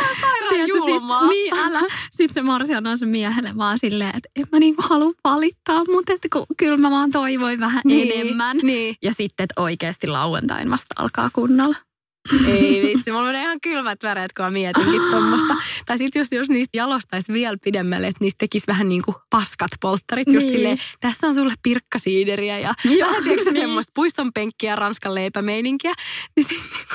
[0.48, 1.20] Tiedätkö, julmaa.
[1.20, 1.80] Sit, niin, älä.
[2.10, 6.12] Sitten se morsian on se miehelle vaan silleen, että en mä niinku halua valittaa, mutta
[6.12, 8.56] että kun, kyllä mä vaan toivoin vähän Niin, enemmän.
[8.62, 8.96] Niin.
[9.02, 11.76] Ja sitten, että oikeasti lauantain vasta alkaa kunnolla.
[12.48, 15.54] Ei vitsi, mulla menee ihan kylmät väreet, kun mä mietinkin tuommoista.
[15.86, 19.70] Tai sitten just, jos niistä jalostaisi vielä pidemmälle, että niistä tekisi vähän niin kuin paskat
[19.80, 20.28] polttarit.
[20.28, 20.56] Just Niin.
[20.56, 23.62] silleen, tässä on sulle pirkkasiideriä ja Joo, vähän tiedätkö niin.
[23.62, 25.92] semmoista puiston penkkiä ranskan leipämeininkiä.
[26.36, 26.94] Niin sitten niinku,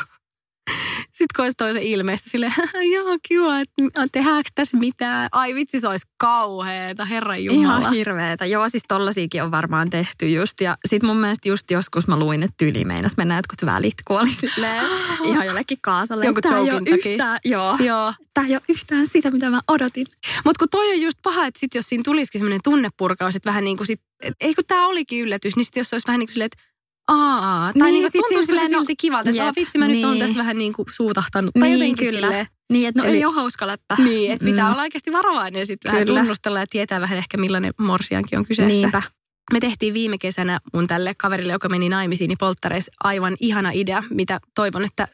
[1.21, 2.53] sit kun olisi toisen ilmeistä silleen,
[2.93, 3.73] joo kiva, että
[4.11, 5.29] tehdäänkö tässä mitään.
[5.31, 7.79] Ai vitsi, se olisi kauheeta, herran jumala.
[7.79, 8.45] Ihan hirveetä.
[8.45, 10.61] Joo, siis tollasiakin on varmaan tehty just.
[10.61, 14.19] Ja sit mun mielestä just joskus mä luin, että tyyli meinas mennä jotkut välit, kun
[14.19, 14.85] oli silleen
[15.29, 16.25] ihan jollekin kaasalle.
[16.25, 17.11] Jonkun Tää ei oo jokin takia.
[17.11, 17.77] yhtään, joo.
[17.79, 18.13] Joo.
[18.33, 20.05] Tää ei ole yhtään sitä, mitä mä odotin.
[20.45, 23.63] Mutta kun toi on just paha, että sit jos siinä tulisikin semmoinen tunnepurkaus, että vähän
[23.63, 26.19] niin kuin sit, et, ei kun tämä olikin yllätys, niin sit jos se olisi vähän
[26.19, 26.70] niin kuin silleen, että
[27.07, 29.87] aa, tai Niin, niin, niin tuntuu siinä silleen silleen, silti kivalta, että jep, vitsi mä
[29.87, 30.21] nyt oon niin.
[30.21, 31.51] tässä vähän niin kuin suutahtanut.
[31.53, 32.21] Tai Niin, jotenkin kyllä.
[32.27, 32.45] silleen.
[32.73, 33.95] Niin, että no Eli- ei ole hauska läppä.
[34.03, 34.71] Niin, että pitää Mm.
[34.73, 36.19] olla oikeasti varovainen ja sitten vähän Kyllä.
[36.19, 38.67] tunnustella ja tietää vähän ehkä millainen morsiankin on kyseessä.
[38.73, 39.01] Niinpä.
[39.53, 44.03] Me tehtiin viime kesänä mun tälle kaverille, joka meni naimisiin, niin polttareissa aivan ihana idea,
[44.09, 45.07] mitä toivon, että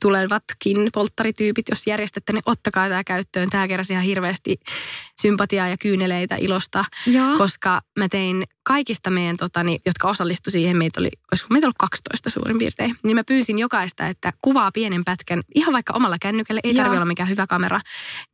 [0.00, 3.50] tulevatkin polttarityypit, jos järjestätte, niin ottakaa tämä käyttöön.
[3.50, 4.56] Tämä keräsi ihan hirveästi
[5.20, 7.38] sympatiaa ja kyyneleitä ilosta, Joo.
[7.38, 12.30] koska mä tein kaikista meidän, totani, jotka osallistu siihen, meitä oli, olisiko meitä ollut 12
[12.30, 16.74] suurin piirtein, niin mä pyysin jokaista, että kuvaa pienen pätkän, ihan vaikka omalla kännykällä, ei
[16.74, 17.80] tarvitse olla mikään hyvä kamera,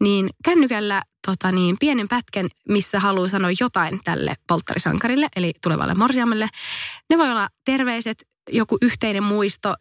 [0.01, 6.49] niin kännykällä tota niin, pienen pätkän, missä haluaa sanoa jotain tälle polttarisankarille, eli tulevalle morsiamelle.
[7.11, 9.75] Ne voi olla terveiset, joku yhteinen muisto,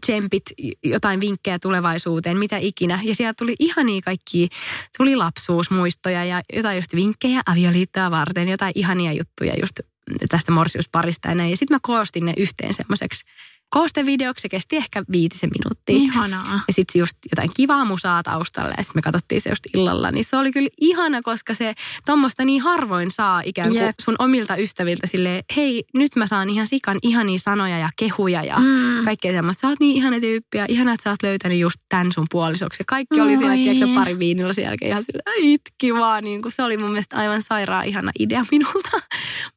[0.00, 0.42] tsempit,
[0.84, 3.00] jotain vinkkejä tulevaisuuteen, mitä ikinä.
[3.02, 4.48] Ja sieltä tuli ihania kaikki,
[4.96, 9.80] tuli lapsuusmuistoja ja jotain just vinkkejä avioliittoa varten, jotain ihania juttuja just
[10.28, 11.50] tästä morsiusparista ja näin.
[11.50, 13.24] Ja sitten mä koostin ne yhteen semmoiseksi
[13.70, 15.96] koostevideoksi, se kesti ehkä viitisen minuuttia.
[15.96, 16.60] Ihanaa.
[16.68, 20.10] Ja sitten just jotain kivaa musaa taustalla ja sitten me katsottiin se just illalla.
[20.10, 21.72] Niin se oli kyllä ihana, koska se
[22.06, 23.94] tuommoista niin harvoin saa ikään kuin Jep.
[24.00, 28.58] sun omilta ystäviltä sille hei, nyt mä saan ihan sikan ihania sanoja ja kehuja ja
[28.58, 29.04] Mm.
[29.04, 29.60] kaikkea semmoista.
[29.60, 32.80] Sä oot niin ihana tyyppi ja ihana, että sä oot löytänyt just tämän sun puolisoksi.
[32.80, 36.24] Ja kaikki oli siellä, tiedätkö, pari viinillä sen jälkeen ihan sillä itki vaan.
[36.24, 38.90] Niin kuin se oli mun mielestä aivan sairaan ihana idea minulta.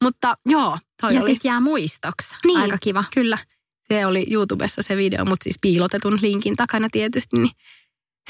[0.03, 1.33] Mutta joo, toi Ja oli.
[1.33, 2.35] sit jää muistoksi.
[2.45, 2.59] Niin.
[2.59, 3.03] Aika kiva.
[3.13, 3.37] Kyllä.
[3.93, 7.51] Se oli YouTubessa se video, mutta siis piilotetun linkin takana tietysti, niin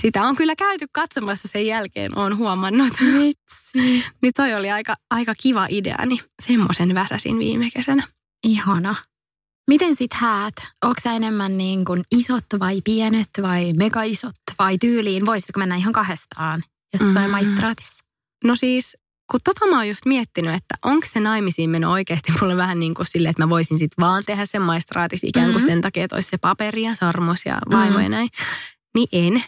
[0.02, 2.94] sitä on kyllä käyty katsomassa sen jälkeen, on huomannut.
[3.02, 4.04] Vitsi.
[4.22, 8.04] niin toi oli aika, aika kiva idea, niin semmoisen väsäsin viime kesänä.
[8.44, 8.96] Ihana.
[9.68, 10.54] Miten sit häät?
[10.84, 15.26] Onko sä enemmän niin kuin isot vai pienet vai mega isot vai tyyliin?
[15.26, 17.24] Voisitko mennä ihan kahdestaan jossain Mm.
[17.26, 17.32] mm.
[17.32, 18.04] maistraatissa?
[18.44, 18.98] No siis,
[19.32, 22.94] kun tota mä oon just miettinyt, että onko se naimisiin meno oikeasti mulle vähän niin
[22.94, 25.66] kuin silleen, että mä voisin sit vaan tehdä sen maistraatis ikään kuin Mhm.
[25.70, 28.04] sen takia, että olisi se paperi ja sormus ja vaimo Mhm.
[28.04, 28.30] ja näin.
[28.96, 29.44] Niin en.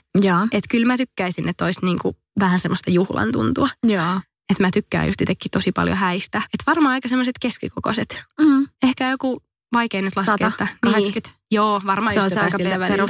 [0.52, 3.68] Että kyllä mä tykkäisin, että olisi niin kuin vähän semmoista juhlan tuntua.
[3.84, 4.14] Joo.
[4.50, 6.38] Että mä tykkään just itsekin tosi paljon häistä.
[6.38, 8.24] Että varmaan aika semmoiset keskikokoiset.
[8.42, 8.68] Mm.
[8.84, 10.68] Ehkä joku vaikea nyt laskea, 100, että...
[10.82, 11.30] 80.
[11.30, 12.88] Niin, joo, varmaan Se just on aika väliltä.
[12.88, 13.10] perus.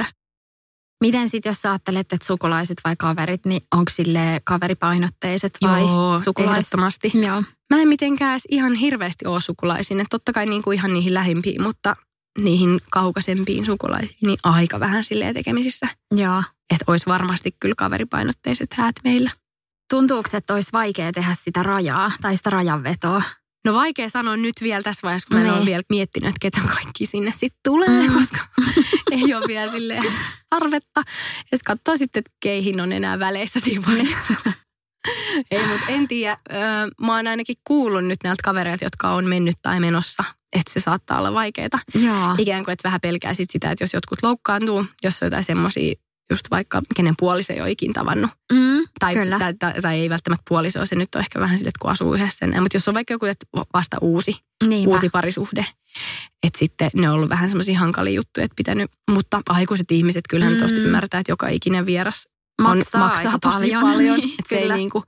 [1.00, 6.18] Miten sitten, jos sä ajattelet, että sukulaiset vai kaverit, niin onko sille kaveripainotteiset vai joo,
[6.18, 6.74] sukulaiset?
[7.14, 7.42] Joo.
[7.70, 10.00] Mä en mitenkään edes ihan hirveästi ole sukulaisiin.
[10.00, 11.96] Että totta kai niin kuin ihan niihin lähimpiin, mutta
[12.38, 15.86] niihin kaukaisempiin sukulaisiin, niin aika vähän silleen tekemisissä.
[16.10, 16.42] Joo.
[16.70, 19.30] Että olisi varmasti kyllä kaveripainotteiset häät meillä.
[19.90, 23.22] Tuntuuko, että olisi vaikea tehdä sitä rajaa tai sitä rajanvetoa?
[23.64, 25.58] No vaikea sanoa nyt vielä tässä vaiheessa, kun mä en Niin.
[25.58, 28.14] ole vielä miettinyt, että ketä kaikki sinne sitten tulee, Mm.
[28.14, 28.38] koska
[29.12, 30.02] ei ole vielä silleen
[30.50, 31.00] tarvetta.
[31.52, 34.52] Että katsoo sitten, että keihin on enää väleissä siinä vaiheessa.
[35.50, 36.36] ei, mutta en tiedä.
[37.02, 41.18] Mä oon ainakin kuullut nyt näiltä kavereilta, jotka on mennyt tai menossa, että se saattaa
[41.18, 41.68] olla vaikeaa.
[42.38, 45.94] Ikään kuin, että vähän pelkää sit sitä, että jos jotkut loukkaantuu, jos on jotain semmoisia,
[46.30, 48.30] just vaikka kenen puoliso ei ole ikin tavannut.
[48.52, 49.38] Mm, Tai, Kyllä.
[49.38, 52.14] tai, tai, tai, ei välttämättä puoliso, se nyt on ehkä vähän sille, että kun asuu
[52.14, 52.46] yhdessä.
[52.46, 54.90] Mutta jos on vaikka joku että vasta uusi, Niinpä.
[54.90, 55.66] uusi parisuhde,
[56.42, 60.54] että sitten ne on ollut vähän semmoisia hankalia juttuja, että pitänyt, mutta aikuiset ihmiset kyllähän
[60.54, 60.60] Mm.
[60.60, 62.28] tosta ymmärtää, että joka ikinen vieras
[62.62, 63.82] Maksaa on, maksaa tosi paljon.
[63.82, 64.18] paljon.
[64.18, 64.76] Niin, että se ei, kyllä.
[64.76, 65.04] niinku,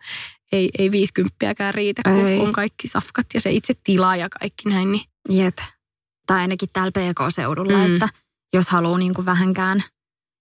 [0.52, 2.38] ei, ei viisikymppiäkään riitä, kun Ei.
[2.38, 4.92] on kaikki safkat ja se itse tila ja kaikki näin.
[4.92, 5.58] Niin Jep.
[6.26, 7.84] Tai ainakin täällä PK-seudulla, Mm.
[7.88, 7.94] mm.
[7.94, 8.08] että
[8.52, 9.82] jos haluaa niin kuin vähänkään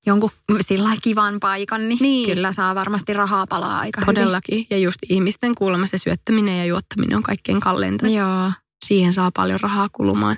[0.05, 0.29] jonkun
[0.67, 2.29] sillä kivan paikan, niin, Niin.
[2.29, 4.65] kyllä saa varmasti rahaa palaa aika todellakin.
[4.69, 8.05] Ja just ihmisten kuulemma se syöttäminen ja juottaminen on kaikkein kalleinta.
[8.05, 8.17] hyvin.
[8.17, 8.51] Joo.
[8.85, 10.37] Siihen saa paljon rahaa kulumaan.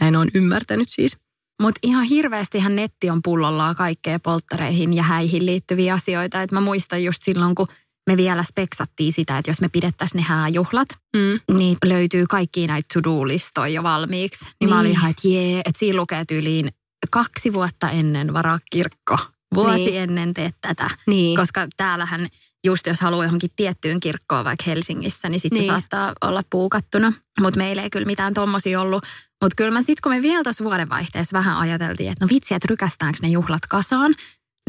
[0.00, 1.16] Näin on ymmärtänyt siis.
[1.62, 6.42] Mutta ihan hirveästihän netti on pullollaan kaikkea polttareihin ja häihin liittyviä asioita.
[6.42, 7.66] Et mä muistan just silloin, kun
[8.10, 11.56] me vielä speksattiin sitä, että jos me pidettäisiin ne hääjuhlat, Mm.
[11.58, 14.44] niin löytyy kaikki näitä to-do-listoja jo valmiiksi.
[14.44, 14.70] Niin, niin.
[14.70, 14.92] mä olin Niin.
[14.98, 16.70] ihan, että jee, että siinä lukee tyyliin
[17.10, 19.18] kaksi vuotta ennen varaa kirkko.
[19.54, 20.00] Vuosi Niin.
[20.02, 20.90] ennen teet tätä.
[21.06, 21.36] Niin.
[21.36, 22.28] Koska täällähän
[22.64, 25.70] just jos haluaa johonkin tiettyyn kirkkoon vaikka Helsingissä, niin sitten Niin.
[25.70, 27.12] se saattaa olla puukattuna.
[27.40, 29.04] Mutta meillä ei kyllä mitään tommosia ollut.
[29.42, 32.66] Mutta kyllä mä sitten, kun me vielä tuossa vuodenvaihteessa vähän ajateltiin, että no vitsi, että
[32.70, 34.14] rykästäänkö ne juhlat kasaan,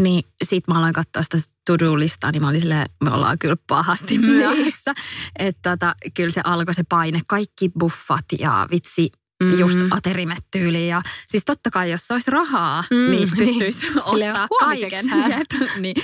[0.02, 4.18] niin sit mä aloin katsoa sitä to-do-listaa, niin mä olin silleen, me ollaan kyllä pahasti
[4.18, 4.26] Niin.
[4.26, 4.94] myöhässä.
[5.40, 9.12] Että tota, kyllä se alkoi se paine, kaikki buffat ja vitsi,
[9.42, 9.60] Mm.
[9.60, 10.88] just aterimet tyyliin.
[10.88, 13.38] Ja siis totta kai, jos olisi rahaa, Mm, mm, niin niin.
[13.60, 15.06] pystyisi Silleen ostaa kaiken.
[15.38, 15.80] Jep.
[15.80, 15.96] niin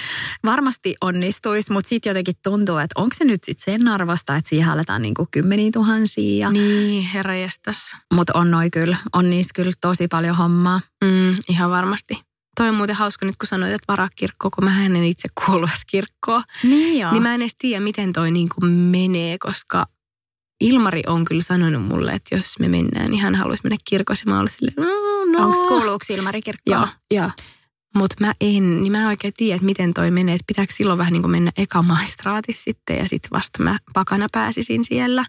[0.45, 4.69] varmasti onnistuisi, mutta sitten jotenkin tuntuu, että onko se nyt sit sen arvosta, että siihen
[4.69, 6.37] aletaan niinku kymmeniä tuhansia.
[6.47, 7.77] Ja, Niin, herranjestas.
[8.13, 10.81] Mutta on noi kyllä, on niissä kyllä tosi paljon hommaa.
[11.03, 12.21] Mm, ihan varmasti.
[12.55, 15.65] Toi on muuten hauska nyt, kun sanoit, että varaa kirkkoa, kun mä en itse kuulu
[15.67, 16.43] edes kirkkoon.
[16.63, 17.11] Niin joo.
[17.11, 19.85] Niin mä en edes tiedä, miten toi niin kuin menee, koska
[20.61, 24.25] Ilmari on kyllä sanonut mulle, että jos me mennään, niin hän haluaisi mennä kirkossa.
[24.29, 25.45] Mä olin silleen, mm, no.
[25.45, 26.77] Onko kuuluuko Ilmari kirkkoon?
[26.79, 26.87] Joo.
[27.11, 27.31] Joo.
[27.95, 30.35] Mutta mä en, niin mä en oikein tiedä, että miten toi menee.
[30.35, 34.27] Että pitääkö silloin vähän niin kuin mennä eka maistraatis sitten ja sitten vasta mä pakana
[34.31, 35.25] pääsisin siellä.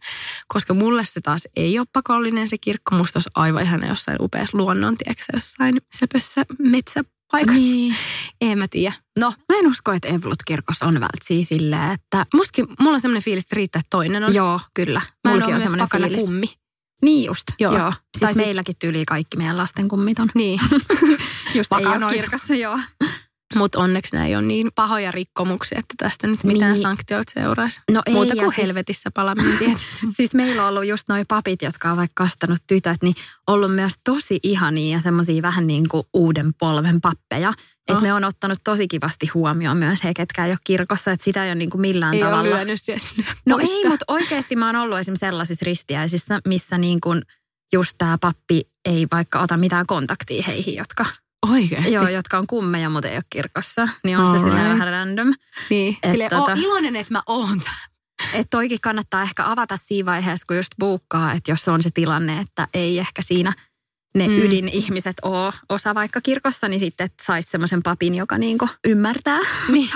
[0.48, 2.94] Koska mulle se taas ei ole pakollinen se kirkko.
[2.94, 6.44] Musta olisi aivan ihana jossain upeassa luonnon, tiedätkö, jossain söpössä
[7.32, 7.60] paikassa.
[7.60, 7.96] Niin.
[8.40, 8.92] En mä tiedä.
[9.18, 13.44] No, Mä en usko, että Evolut-kirkossa on vältsiä silleen, että mustakin, mulla on semmoinen fiilis,
[13.44, 14.34] että riittää, että toinen on.
[14.34, 15.02] joo, kyllä.
[15.28, 16.18] Mä en ole semmoinen fiilis.
[16.20, 16.46] kummi.
[17.02, 17.76] Niin just, Joo.
[17.78, 17.90] joo.
[17.92, 20.28] Siis, Tai siis- meilläkin tyyli kaikki meidän lasten kummit on.
[20.34, 20.60] Niin,
[21.54, 22.78] Just ei ole kirkossa, joo.
[23.54, 26.82] Mutta onneksi nämä ei ole niin pahoja rikkomuksia, että tästä nyt mitään Niin.
[26.82, 27.80] sanktioita seuraisi.
[27.90, 29.98] No ei, Muuta kuin siis- helvetissä palaminen tietysti.
[30.16, 33.14] Siis meillä on ollut just noi papit, jotka on vaikka kastanut tytöt, niin
[33.46, 37.52] ollut myös tosi ihania ja semmoisia vähän niin kuin uuden polven pappeja.
[37.88, 38.02] Että Oh.
[38.02, 41.48] ne on ottanut tosi kivasti huomioon myös he, ketkä ei ole kirkossa, että sitä ei
[41.48, 42.56] ole niin kuin millään ei ole tavalla.
[42.74, 43.02] siellä
[43.46, 47.22] No ei, mutta oikeasti mä oon ollut esimerkiksi sellaisissa ristiäisissä, missä niin kuin
[47.72, 51.06] just tämä pappi ei vaikka ota mitään kontaktia heihin, jotka,
[51.50, 51.92] Oikeasti?
[51.92, 53.88] joo, jotka on kummeja, mutta ei ole kirkossa.
[54.04, 54.48] Niin on se Alright.
[54.50, 55.32] silleen vähän random.
[55.70, 57.62] Niin, Et silleen, tota- iloinen, että mä oon.
[58.32, 62.40] Että toikin kannattaa ehkä avata siinä vaiheessa, kun just buukkaa, että jos on se tilanne,
[62.40, 63.52] että ei ehkä siinä
[64.16, 64.32] ne Mm.
[64.32, 64.38] mm.
[64.38, 69.38] ydinihmiset ole osa vaikka kirkossa, niin sitten saisi semmoisen papin, joka niinku ymmärtää.
[69.72, 69.90] Niin.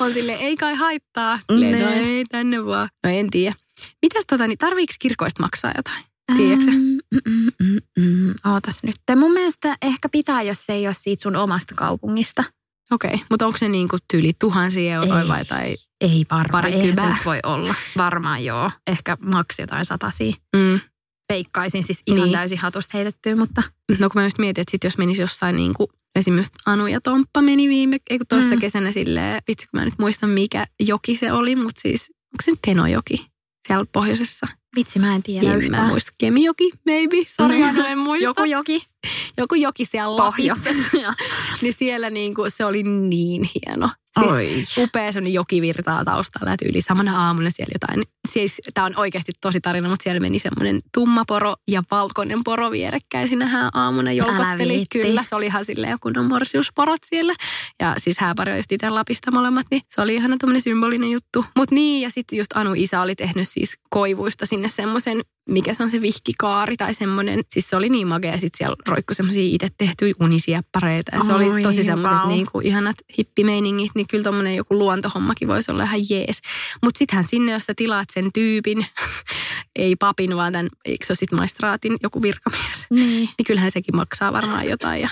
[0.00, 1.38] On sille ei kai haittaa.
[1.52, 2.02] Silleen, no Nee.
[2.02, 2.88] ei, tänne vaan.
[3.04, 3.54] No en tiedä.
[4.02, 6.04] Mitäs tota, niin tarviiko kirkoista maksaa jotain?
[6.36, 8.34] Tiedätkö mm, mm, mm, mm.
[8.52, 8.96] Ootas nyt.
[9.16, 12.44] Mun mielestä ehkä pitää, jos se ei ole siitä sun omasta kaupungista.
[12.90, 13.26] Okei, okay.
[13.30, 15.28] mutta onko se niin kuin tyyli tuhansia euroa Ei.
[15.28, 15.76] vai tai...
[16.00, 17.16] Ei varmaan, Pari ei se kybää.
[17.24, 17.74] voi olla.
[17.96, 18.70] Varmaan joo.
[18.86, 20.34] Ehkä maks jotain satasia.
[20.56, 20.80] Mm.
[21.28, 22.32] Peikkaisin siis ihan Niin.
[22.32, 23.62] täysin hatusta heitettyä, mutta
[23.98, 27.00] No kun mä just mietin, että sit jos menisi jossain niin kuin, esimerkiksi Anu ja
[27.00, 28.60] Tomppa meni viime, ei kun tuossa mm.
[28.60, 32.52] Kesänä silleen, vitsi kun mä nyt muistan mikä joki se oli, mutta siis onko se
[32.66, 33.26] Tenojoki
[33.66, 34.46] siellä pohjoisessa?
[34.76, 35.88] Vitsi mä en tiedä En mä yhtään.
[35.88, 36.12] muista.
[36.18, 37.16] Kemijoki, maybe.
[37.38, 37.54] Anu,
[37.88, 38.24] en muista.
[38.24, 38.86] Joku joki.
[39.36, 40.54] Joku joki siellä Lapissa.
[40.64, 41.14] Pohjoisessa.
[41.62, 43.88] niin siellä niin kuin, se oli niin hieno.
[44.18, 44.84] Siis Oi.
[44.84, 48.02] upea se jokivirtaa taustalla, että yli samana aamuna siellä jotain.
[48.28, 52.70] Siis tämä on oikeasti tosi tarina, mutta siellä meni semmoinen tumma poro ja valkoinen poro
[52.70, 54.84] vierekkäin sinähän aamuna jolkotteli.
[54.92, 57.34] Kyllä, se oli ihan silleen kunnon morsiusporot siellä.
[57.80, 61.44] Ja siis hääpari on just itse Lapista molemmat, niin se oli ihana tämmöinen symbolinen juttu.
[61.56, 65.82] Mutta niin, ja sitten just Anu isä oli tehnyt siis koivuista sinne semmoisen mikä se
[65.82, 69.68] on se vihkikaari tai semmoinen, siis se oli niin makea, sitten siellä roikkui semmoisia itse
[69.78, 74.56] tehtyjä unisieppareita ja se oli Oi, tosi semmoiset niin kuin ihanat hippimeiningit, niin kyllä tommonen
[74.56, 76.40] joku luontohommakin voisi olla ihan jees.
[76.82, 78.86] Mutta sittenhän sinne, jos sä tilaat sen tyypin,
[79.76, 83.06] ei papin, vaan tämän, eikö se ole sitten maistraatin joku virkamies, Niin.
[83.08, 85.08] niin kyllähän sekin maksaa varmaan jotain ja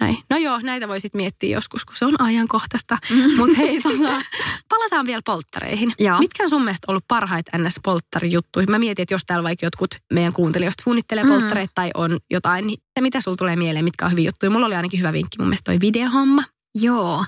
[0.00, 0.18] näin.
[0.30, 2.98] No joo, näitä voisit miettiä joskus, kun se on ajankohtaista.
[3.38, 4.22] Mutta hei, tota,
[4.68, 5.92] palataan vielä polttareihin.
[5.98, 6.18] Joo.
[6.18, 8.66] Mitkä on sun mielestä ollut parhaita NS-polttarijuttuja?
[8.68, 11.30] Mä mietin, että jos täällä vaikka jotkut meidän kuuntelijoista suunnittelee Mm.
[11.30, 14.50] polttareita tai on jotain, niin mitä sulla tulee mieleen, mitkä on hyviä juttuja?
[14.50, 16.42] Mulla oli ainakin hyvä vinkki mun mielestä toi videohomma.
[16.74, 17.24] Joo.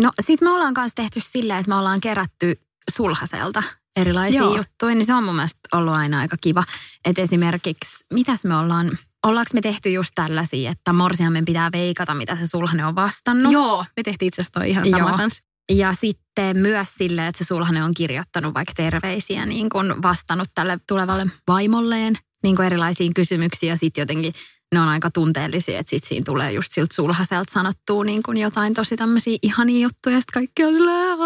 [0.00, 2.60] No sit me ollaan kanssa tehty silleen, että me ollaan kerätty
[2.96, 3.62] sulhaselta
[3.96, 4.40] erilaisia.
[4.40, 4.56] Joo.
[4.56, 6.64] juttuja, niin se on mun mielestä ollut aina aika kiva.
[7.04, 12.36] Että esimerkiksi, mitäs me ollaan, ollaanko me tehty just tällaisia, että morsiamen pitää veikata, mitä
[12.36, 13.52] se sulhanen on vastannut.
[13.52, 15.16] Joo, me tehtiin itse asiassa ihan sama Joo.
[15.16, 15.42] kanssa.
[15.72, 20.78] Ja sitten myös sille, että se sulhanen on kirjoittanut vaikka terveisiä, niin kuin vastannut tälle
[20.88, 23.70] tulevalle vaimolleen niin kuin erilaisiin kysymyksiin.
[23.70, 24.32] Ja sitten jotenkin
[24.74, 28.74] ne on aika tunteellisia, että sitten siinä tulee just siltä sulhaselta sanottua niin kuin jotain
[28.74, 30.16] tosi tämmöisiä ihania juttuja.
[30.16, 31.18] Ja sitten kaikki on silleen,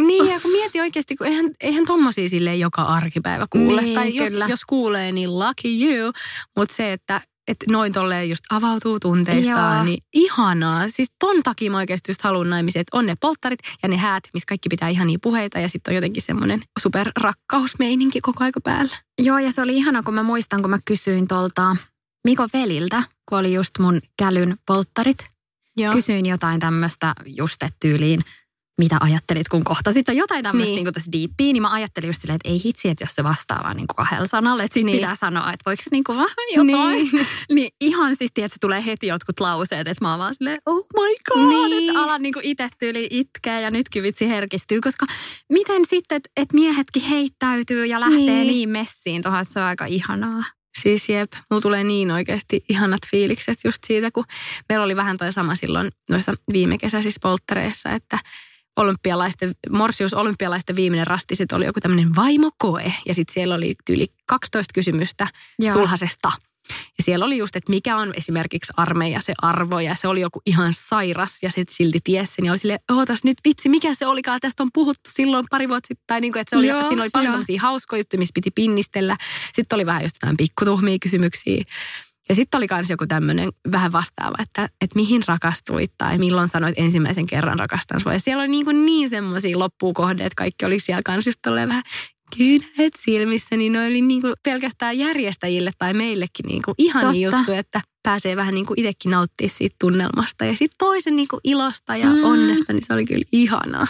[0.00, 3.82] Niin, ja kun mieti oikeasti, kun eihän, eihän tommosia silleen joka arkipäivä kuule.
[3.82, 4.46] Niin, tai jos, kyllä.
[4.48, 6.12] jos kuulee, niin lucky you.
[6.56, 9.84] Mutta se, että että noin tolleen just avautuu tunteistaan, Joo.
[9.84, 10.88] niin ihanaa.
[10.88, 14.24] Siis ton takia mä oikeasti just haluan naimisiin, että on ne polttarit ja ne häät,
[14.34, 18.96] missä kaikki pitää ihania puheita ja sitten on jotenkin semmoinen superrakkausmeininki koko aika päällä.
[19.18, 21.76] Joo, ja se oli ihana, kun mä muistan, kun mä kysyin tuolta
[22.24, 25.18] Miko Veliltä, kun oli just mun kälyn polttarit.
[25.76, 25.92] Joo.
[25.92, 28.20] Kysyin jotain tämmöistä just tyyliin,
[28.80, 30.84] mitä ajattelit, kun kohtasit tai jotain tämmöistä Niin.
[30.84, 30.94] niin.
[30.94, 33.76] tässä deepia, niin mä ajattelin just silleen, että ei hitsi, että jos se vastaa vaan
[33.76, 34.98] niin kuin kahdella sanalla, että siinä Niin.
[34.98, 37.08] pitää sanoa, että voiko se niin kuin vähän jotain.
[37.12, 37.26] Niin.
[37.56, 37.70] Niin.
[37.80, 41.14] ihan siis, että se tulee heti jotkut lauseet, että mä oon vaan silleen, oh my
[41.34, 41.88] god, Niin.
[41.88, 45.06] että alan niin kuin itse tyyli itkeä ja nytkin vitsi herkistyy, koska
[45.52, 48.26] miten sitten, että et miehetkin heittäytyy ja lähtee Niin.
[48.26, 50.44] niin, niin messiin tuohon, että se on aika ihanaa.
[50.82, 54.24] Siis jep, mulla tulee niin oikeasti ihanat fiilikset just siitä, kun
[54.68, 58.18] meillä oli vähän toi sama silloin noissa viime kesäisissä polttareissa, että
[58.80, 62.92] olympialaisten, Morsius olympialaisten viimeinen rasti sit oli joku tämmöinen vaimokoe.
[63.06, 65.26] Ja sitten siellä oli yli 12 kysymystä
[65.58, 65.74] Joo.
[65.74, 66.32] sulhasesta.
[66.98, 70.42] Ja siellä oli just, että mikä on esimerkiksi armeija se arvo, ja se oli joku
[70.46, 74.06] ihan sairas, ja sitten silti ties sen, ja oli silleen, ootas nyt vitsi, mikä se
[74.06, 76.88] olikaan, tästä on puhuttu silloin pari vuotta sitten, tai niin kuin, että se oli, Joo,
[76.88, 79.16] siinä oli paljon tämmöisiä hauskoja juttuja, missä piti pinnistellä.
[79.54, 81.64] Sitten oli vähän just jotain pikkutuhmia kysymyksiä.
[82.30, 86.74] Ja sitten oli myös joku tämmöinen vähän vastaava, että, että mihin rakastuit tai milloin sanoit
[86.78, 88.12] ensimmäisen kerran rakastan sua.
[88.12, 91.82] Ja siellä oli niin, kuin niin semmoisia loppuun kohde, että kaikki oli siellä kanssa vähän
[92.36, 97.38] kynät silmissä, niin ne oli niinku pelkästään järjestäjille tai meillekin niinku ihani Totta.
[97.38, 100.44] juttu, että pääsee vähän niinku itsekin nauttia siitä tunnelmasta.
[100.44, 102.24] Ja sitten toisen niinku ilosta ja mm.
[102.24, 103.86] onnesta, niin se oli kyllä ihanaa.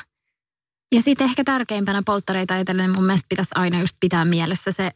[0.95, 4.91] Ja sitten ehkä tärkeimpänä polttareita ajatellen mun mielestä pitäisi aina just pitää mielessä se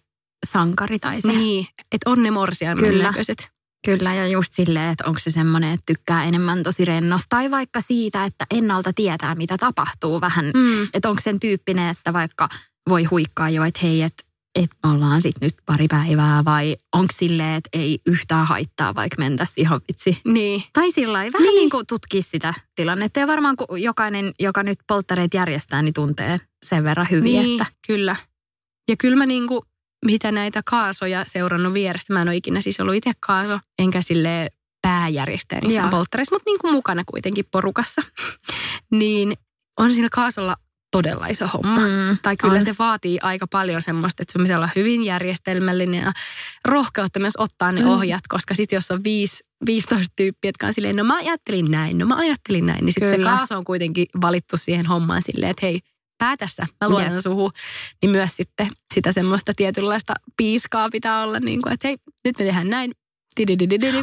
[0.44, 1.28] sankari tai se.
[1.28, 3.04] Niin, että on ne morsiamen Kyllä.
[3.04, 3.54] näköiset.
[3.85, 7.26] Kyllä, ja just silleen, että onko se semmoinen, että tykkää enemmän tosi rennosta.
[7.28, 10.44] Tai vaikka siitä, että ennalta tietää, mitä tapahtuu vähän.
[10.54, 10.88] Mm.
[10.94, 12.48] Että onko sen tyyppinen, että vaikka
[12.88, 16.44] voi huikkaa jo, että hei, että että me ollaan sitten nyt pari päivää.
[16.44, 20.20] Vai onko silleen, että ei yhtään haittaa, vaikka mentäisiin ihan vitsi.
[20.26, 20.62] Niin.
[20.72, 21.54] Tai sillä vähän niin.
[21.54, 21.85] niin kuin
[22.20, 23.20] sitä tilannetta.
[23.20, 27.72] Ja varmaan kun jokainen, joka nyt polttareita järjestää, niin tuntee sen verran hyvin, Niin, että
[27.87, 28.16] kyllä.
[28.88, 29.64] Ja kyllä mä niinku,
[30.04, 34.50] mitä näitä kaasoja seurannut vierestä, mä en ole ikinä siis ollut itse kaaso, enkä sille
[34.82, 38.02] pääjärjestäjä niissä polttareissa, mutta niinku mukana kuitenkin porukassa.
[39.00, 39.32] niin
[39.78, 40.56] on sillä kaasolla
[40.90, 41.80] todella iso homma.
[41.80, 42.64] Mm, tai kyllä on.
[42.64, 46.12] se vaatii aika paljon semmoista, että sun pitää olla hyvin järjestelmällinen ja
[46.64, 47.86] rohkeutta myös ottaa ne Mm.
[47.86, 51.98] ohjat, koska sitten jos on viisi, 15 tyyppiä, jotka on silleen, no mä ajattelin näin,
[51.98, 55.66] no mä ajattelin näin, niin sitten se kaaso on kuitenkin valittu siihen hommaan silleen, että
[55.66, 55.80] hei,
[56.18, 57.22] päätässä, mä luotan Jep.
[57.22, 57.50] suhu,
[58.03, 62.44] niin myös sitten sitä semmoista tietynlaista piiskaa pitää olla, niin kuin, että hei, nyt me
[62.44, 62.92] tehdään näin.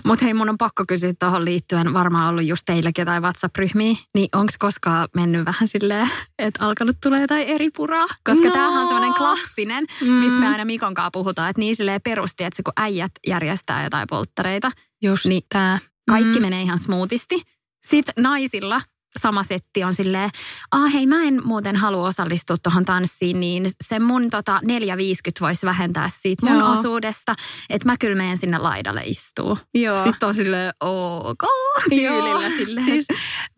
[0.05, 4.29] Mutta hei, mun on pakko kysyä tuohon liittyen, varmaan ollut just teilläkin jotain WhatsApp-ryhmiä, niin
[4.35, 8.05] onko koskaan mennyt vähän silleen, että alkanut tulee jotain eri puraa?
[8.23, 8.51] Koska No.
[8.53, 10.07] tämähän on semmoinen klassinen, Mm.
[10.13, 13.83] mistä me aina Mikon kanssa puhutaan, että niin silleen perusti, että se kun äijät järjestää
[13.83, 14.71] jotain polttareita,
[15.03, 15.79] Just Niin, tää.
[16.09, 16.41] kaikki Mm.
[16.41, 17.41] menee ihan smoothisti.
[17.87, 18.81] Sitten naisilla
[19.19, 20.29] sama setti on silleen,
[20.71, 24.67] ah hei mä en muuten halua osallistua tuohon tanssiin, niin se mun tota 4,50
[25.41, 26.71] voisi vähentää siitä mun Joo.
[26.71, 27.35] osuudesta,
[27.69, 29.57] että mä kyllä menen sinne laidalle istuu.
[29.73, 30.03] Joo.
[30.03, 31.43] Sitten on silleen, ok,
[31.89, 32.85] tyylillä silleen.
[32.85, 33.05] siis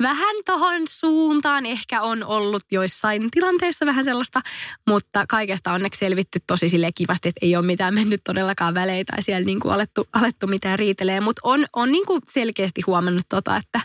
[0.02, 4.42] vähän tohon suuntaan ehkä on ollut joissain tilanteissa vähän sellaista,
[4.88, 9.24] mutta kaikesta onneksi selvitty tosi sille kivasti, että ei ole mitään mennyt todellakaan välein tai
[9.24, 13.82] siellä niinku alettu, alettu mitään riitelee, mutta on, on niinku selkeästi huomannut tota, että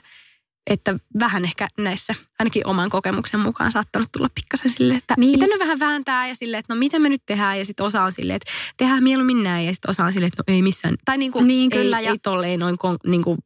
[0.69, 5.27] että vähän ehkä näissä, ainakin oman kokemuksen mukaan saattanut tulla pikkasen silleen, että Niin.
[5.27, 5.41] niin.
[5.41, 8.13] pitänyt vähän vääntää ja silleen, että no mitä me nyt tehdään ja sitten osa on
[8.13, 10.95] silleen, että tehdään mieluummin näin ja sitten osa on silleen, että no ei missään.
[11.05, 13.37] Tai niinku, Niin, kyllä, ei, ja- ei tolleen noin kon, niinku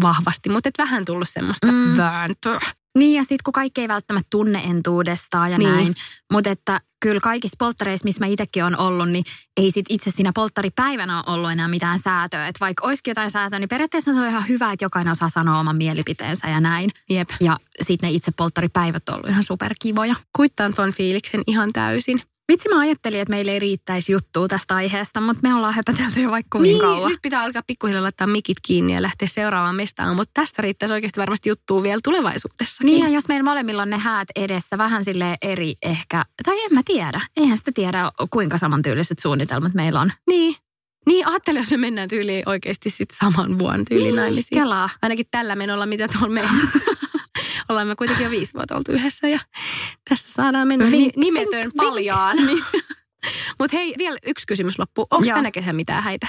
[0.00, 1.72] vahvasti, mutta et vähän tullut semmoista Mm.
[1.72, 1.96] mm.
[1.96, 2.60] vääntöä.
[2.98, 5.70] Niin ja sitten kun kaikki ei välttämättä tunne entuudestaan ja Niin.
[5.70, 5.94] näin.
[6.32, 9.24] Mutta että kyllä kaikissa polttareissa, missä mä itsekin on ollut, niin
[9.56, 12.48] ei sit itse siinä polttaripäivänä ole ollut enää mitään säätöä.
[12.48, 15.60] Että vaikka olisikin jotain säätöä, niin periaatteessa se on ihan hyvä, että jokainen osaa sanoa
[15.60, 16.90] oman mielipiteensä ja näin.
[17.10, 17.30] Jep.
[17.40, 20.14] Ja sitten ne itse polttaripäivät on ollut ihan superkivoja.
[20.36, 22.22] Kuittaan ton fiiliksen ihan täysin.
[22.52, 26.30] Vitsi mä ajattelin, että meille ei riittäisi juttua tästä aiheesta, mutta me ollaan höpötelty jo
[26.30, 26.98] vaikka kuinka kauan.
[26.98, 30.92] Niin, nyt pitää alkaa pikkuhiljaa laittaa mikit kiinni ja lähteä seuraavaan mestaan, mutta tästä riittäisi
[30.92, 32.86] oikeasti varmasti juttua vielä tulevaisuudessakin.
[32.86, 36.74] Niin ja jos meillä molemmilla on ne häät edessä vähän sille eri ehkä, tai en
[36.74, 37.20] mä tiedä.
[37.36, 40.12] Eihän sitä tiedä kuinka samantyyliset suunnitelmat meillä on.
[40.28, 40.54] Niin.
[41.06, 44.60] Niin, ajattele, jos me mennään tyyliin oikeasti sit saman vuonna tyyliin naimisiin.
[44.60, 44.90] Kelaa.
[45.02, 46.42] Ainakin tällä menolla, mitä tuolla me
[47.68, 49.40] ollaan me kuitenkin jo viisi vuotta oltu yhdessä ja
[50.08, 52.36] tässä saadaan mennä Vink, ni- nimetön vink, paljaan.
[52.36, 52.64] vink.
[53.58, 55.06] Mutta hei, vielä yksi kysymys loppu.
[55.10, 56.26] Onko tänä kesänä mitään häitä?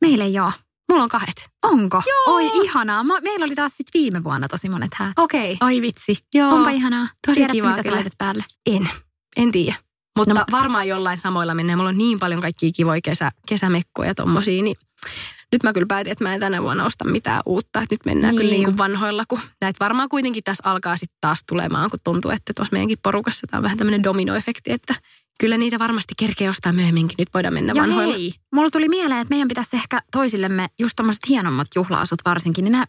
[0.00, 0.52] Meillä ei ole.
[0.88, 1.50] Mulla on kahdet.
[1.62, 2.02] Onko?
[2.06, 2.34] Joo.
[2.36, 3.04] Oi ihanaa.
[3.04, 5.12] Mä, meillä oli taas sit viime vuonna tosi monet häät.
[5.18, 5.52] Okei.
[5.52, 5.68] Okay.
[5.68, 6.18] Oi vitsi.
[6.34, 6.54] Joo.
[6.54, 7.08] Onpa ihanaa.
[7.26, 7.96] Tosi Tiedätkö, kivaa mitä sä kyllä.
[7.96, 8.44] laitat päälle?
[8.66, 8.88] En.
[9.36, 9.74] En tiedä.
[10.18, 11.76] Mutta No, varmaan jollain samoilla menee.
[11.76, 14.76] Mulla on niin paljon kaikkia kivoja kesä, kesämekkoja ja tommosia, niin
[15.52, 17.80] nyt mä kyllä päätin, että mä en tänä vuonna osta mitään uutta.
[17.82, 18.40] Että nyt mennään Niin.
[18.40, 22.30] kyllä niin kuin vanhoilla, kun näitä varmaan kuitenkin tässä alkaa sitten taas tulemaan, kun tuntuu,
[22.30, 24.94] että tuossa meidänkin porukassa tämä on vähän tämmöinen dominoefekti, että
[25.40, 27.14] kyllä niitä varmasti kerkee ostaa myöhemminkin.
[27.18, 28.14] Nyt voidaan mennä Ja vanhoilla.
[28.14, 32.72] hei, mulla tuli mieleen, että meidän pitäisi ehkä toisillemme just tommoset hienommat juhlaasut varsinkin, niin
[32.72, 32.84] nää,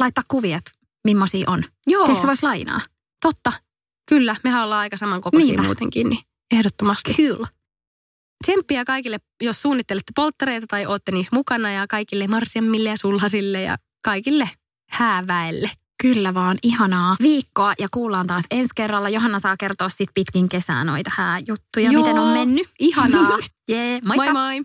[0.00, 0.70] laittaa kuvia, että
[1.04, 1.64] millaisia on.
[1.86, 2.80] Joo, se voisi lainaa?
[3.22, 3.52] totta.
[4.08, 5.62] Kyllä, mehän ollaan aika samankokoisia Niinpä.
[5.62, 6.20] muutenkin, niin
[6.54, 7.14] ehdottomasti.
[7.14, 7.46] Kyllä.
[8.44, 13.76] Tsemppiä kaikille, jos suunnittelette polttareita tai olette niissä mukana ja kaikille marsiammille ja sulhasille ja
[14.04, 14.50] kaikille
[14.90, 15.70] hääväelle.
[16.02, 19.08] Kyllä vaan, ihanaa viikkoa ja kuullaan taas ensi kerralla.
[19.08, 22.02] Johanna saa kertoa sit pitkin kesää noita hääjuttuja, Joo.
[22.02, 22.66] miten on mennyt.
[22.78, 23.38] Ihanaa.
[23.70, 24.32] Jee, moikka.
[24.32, 24.64] moi moi.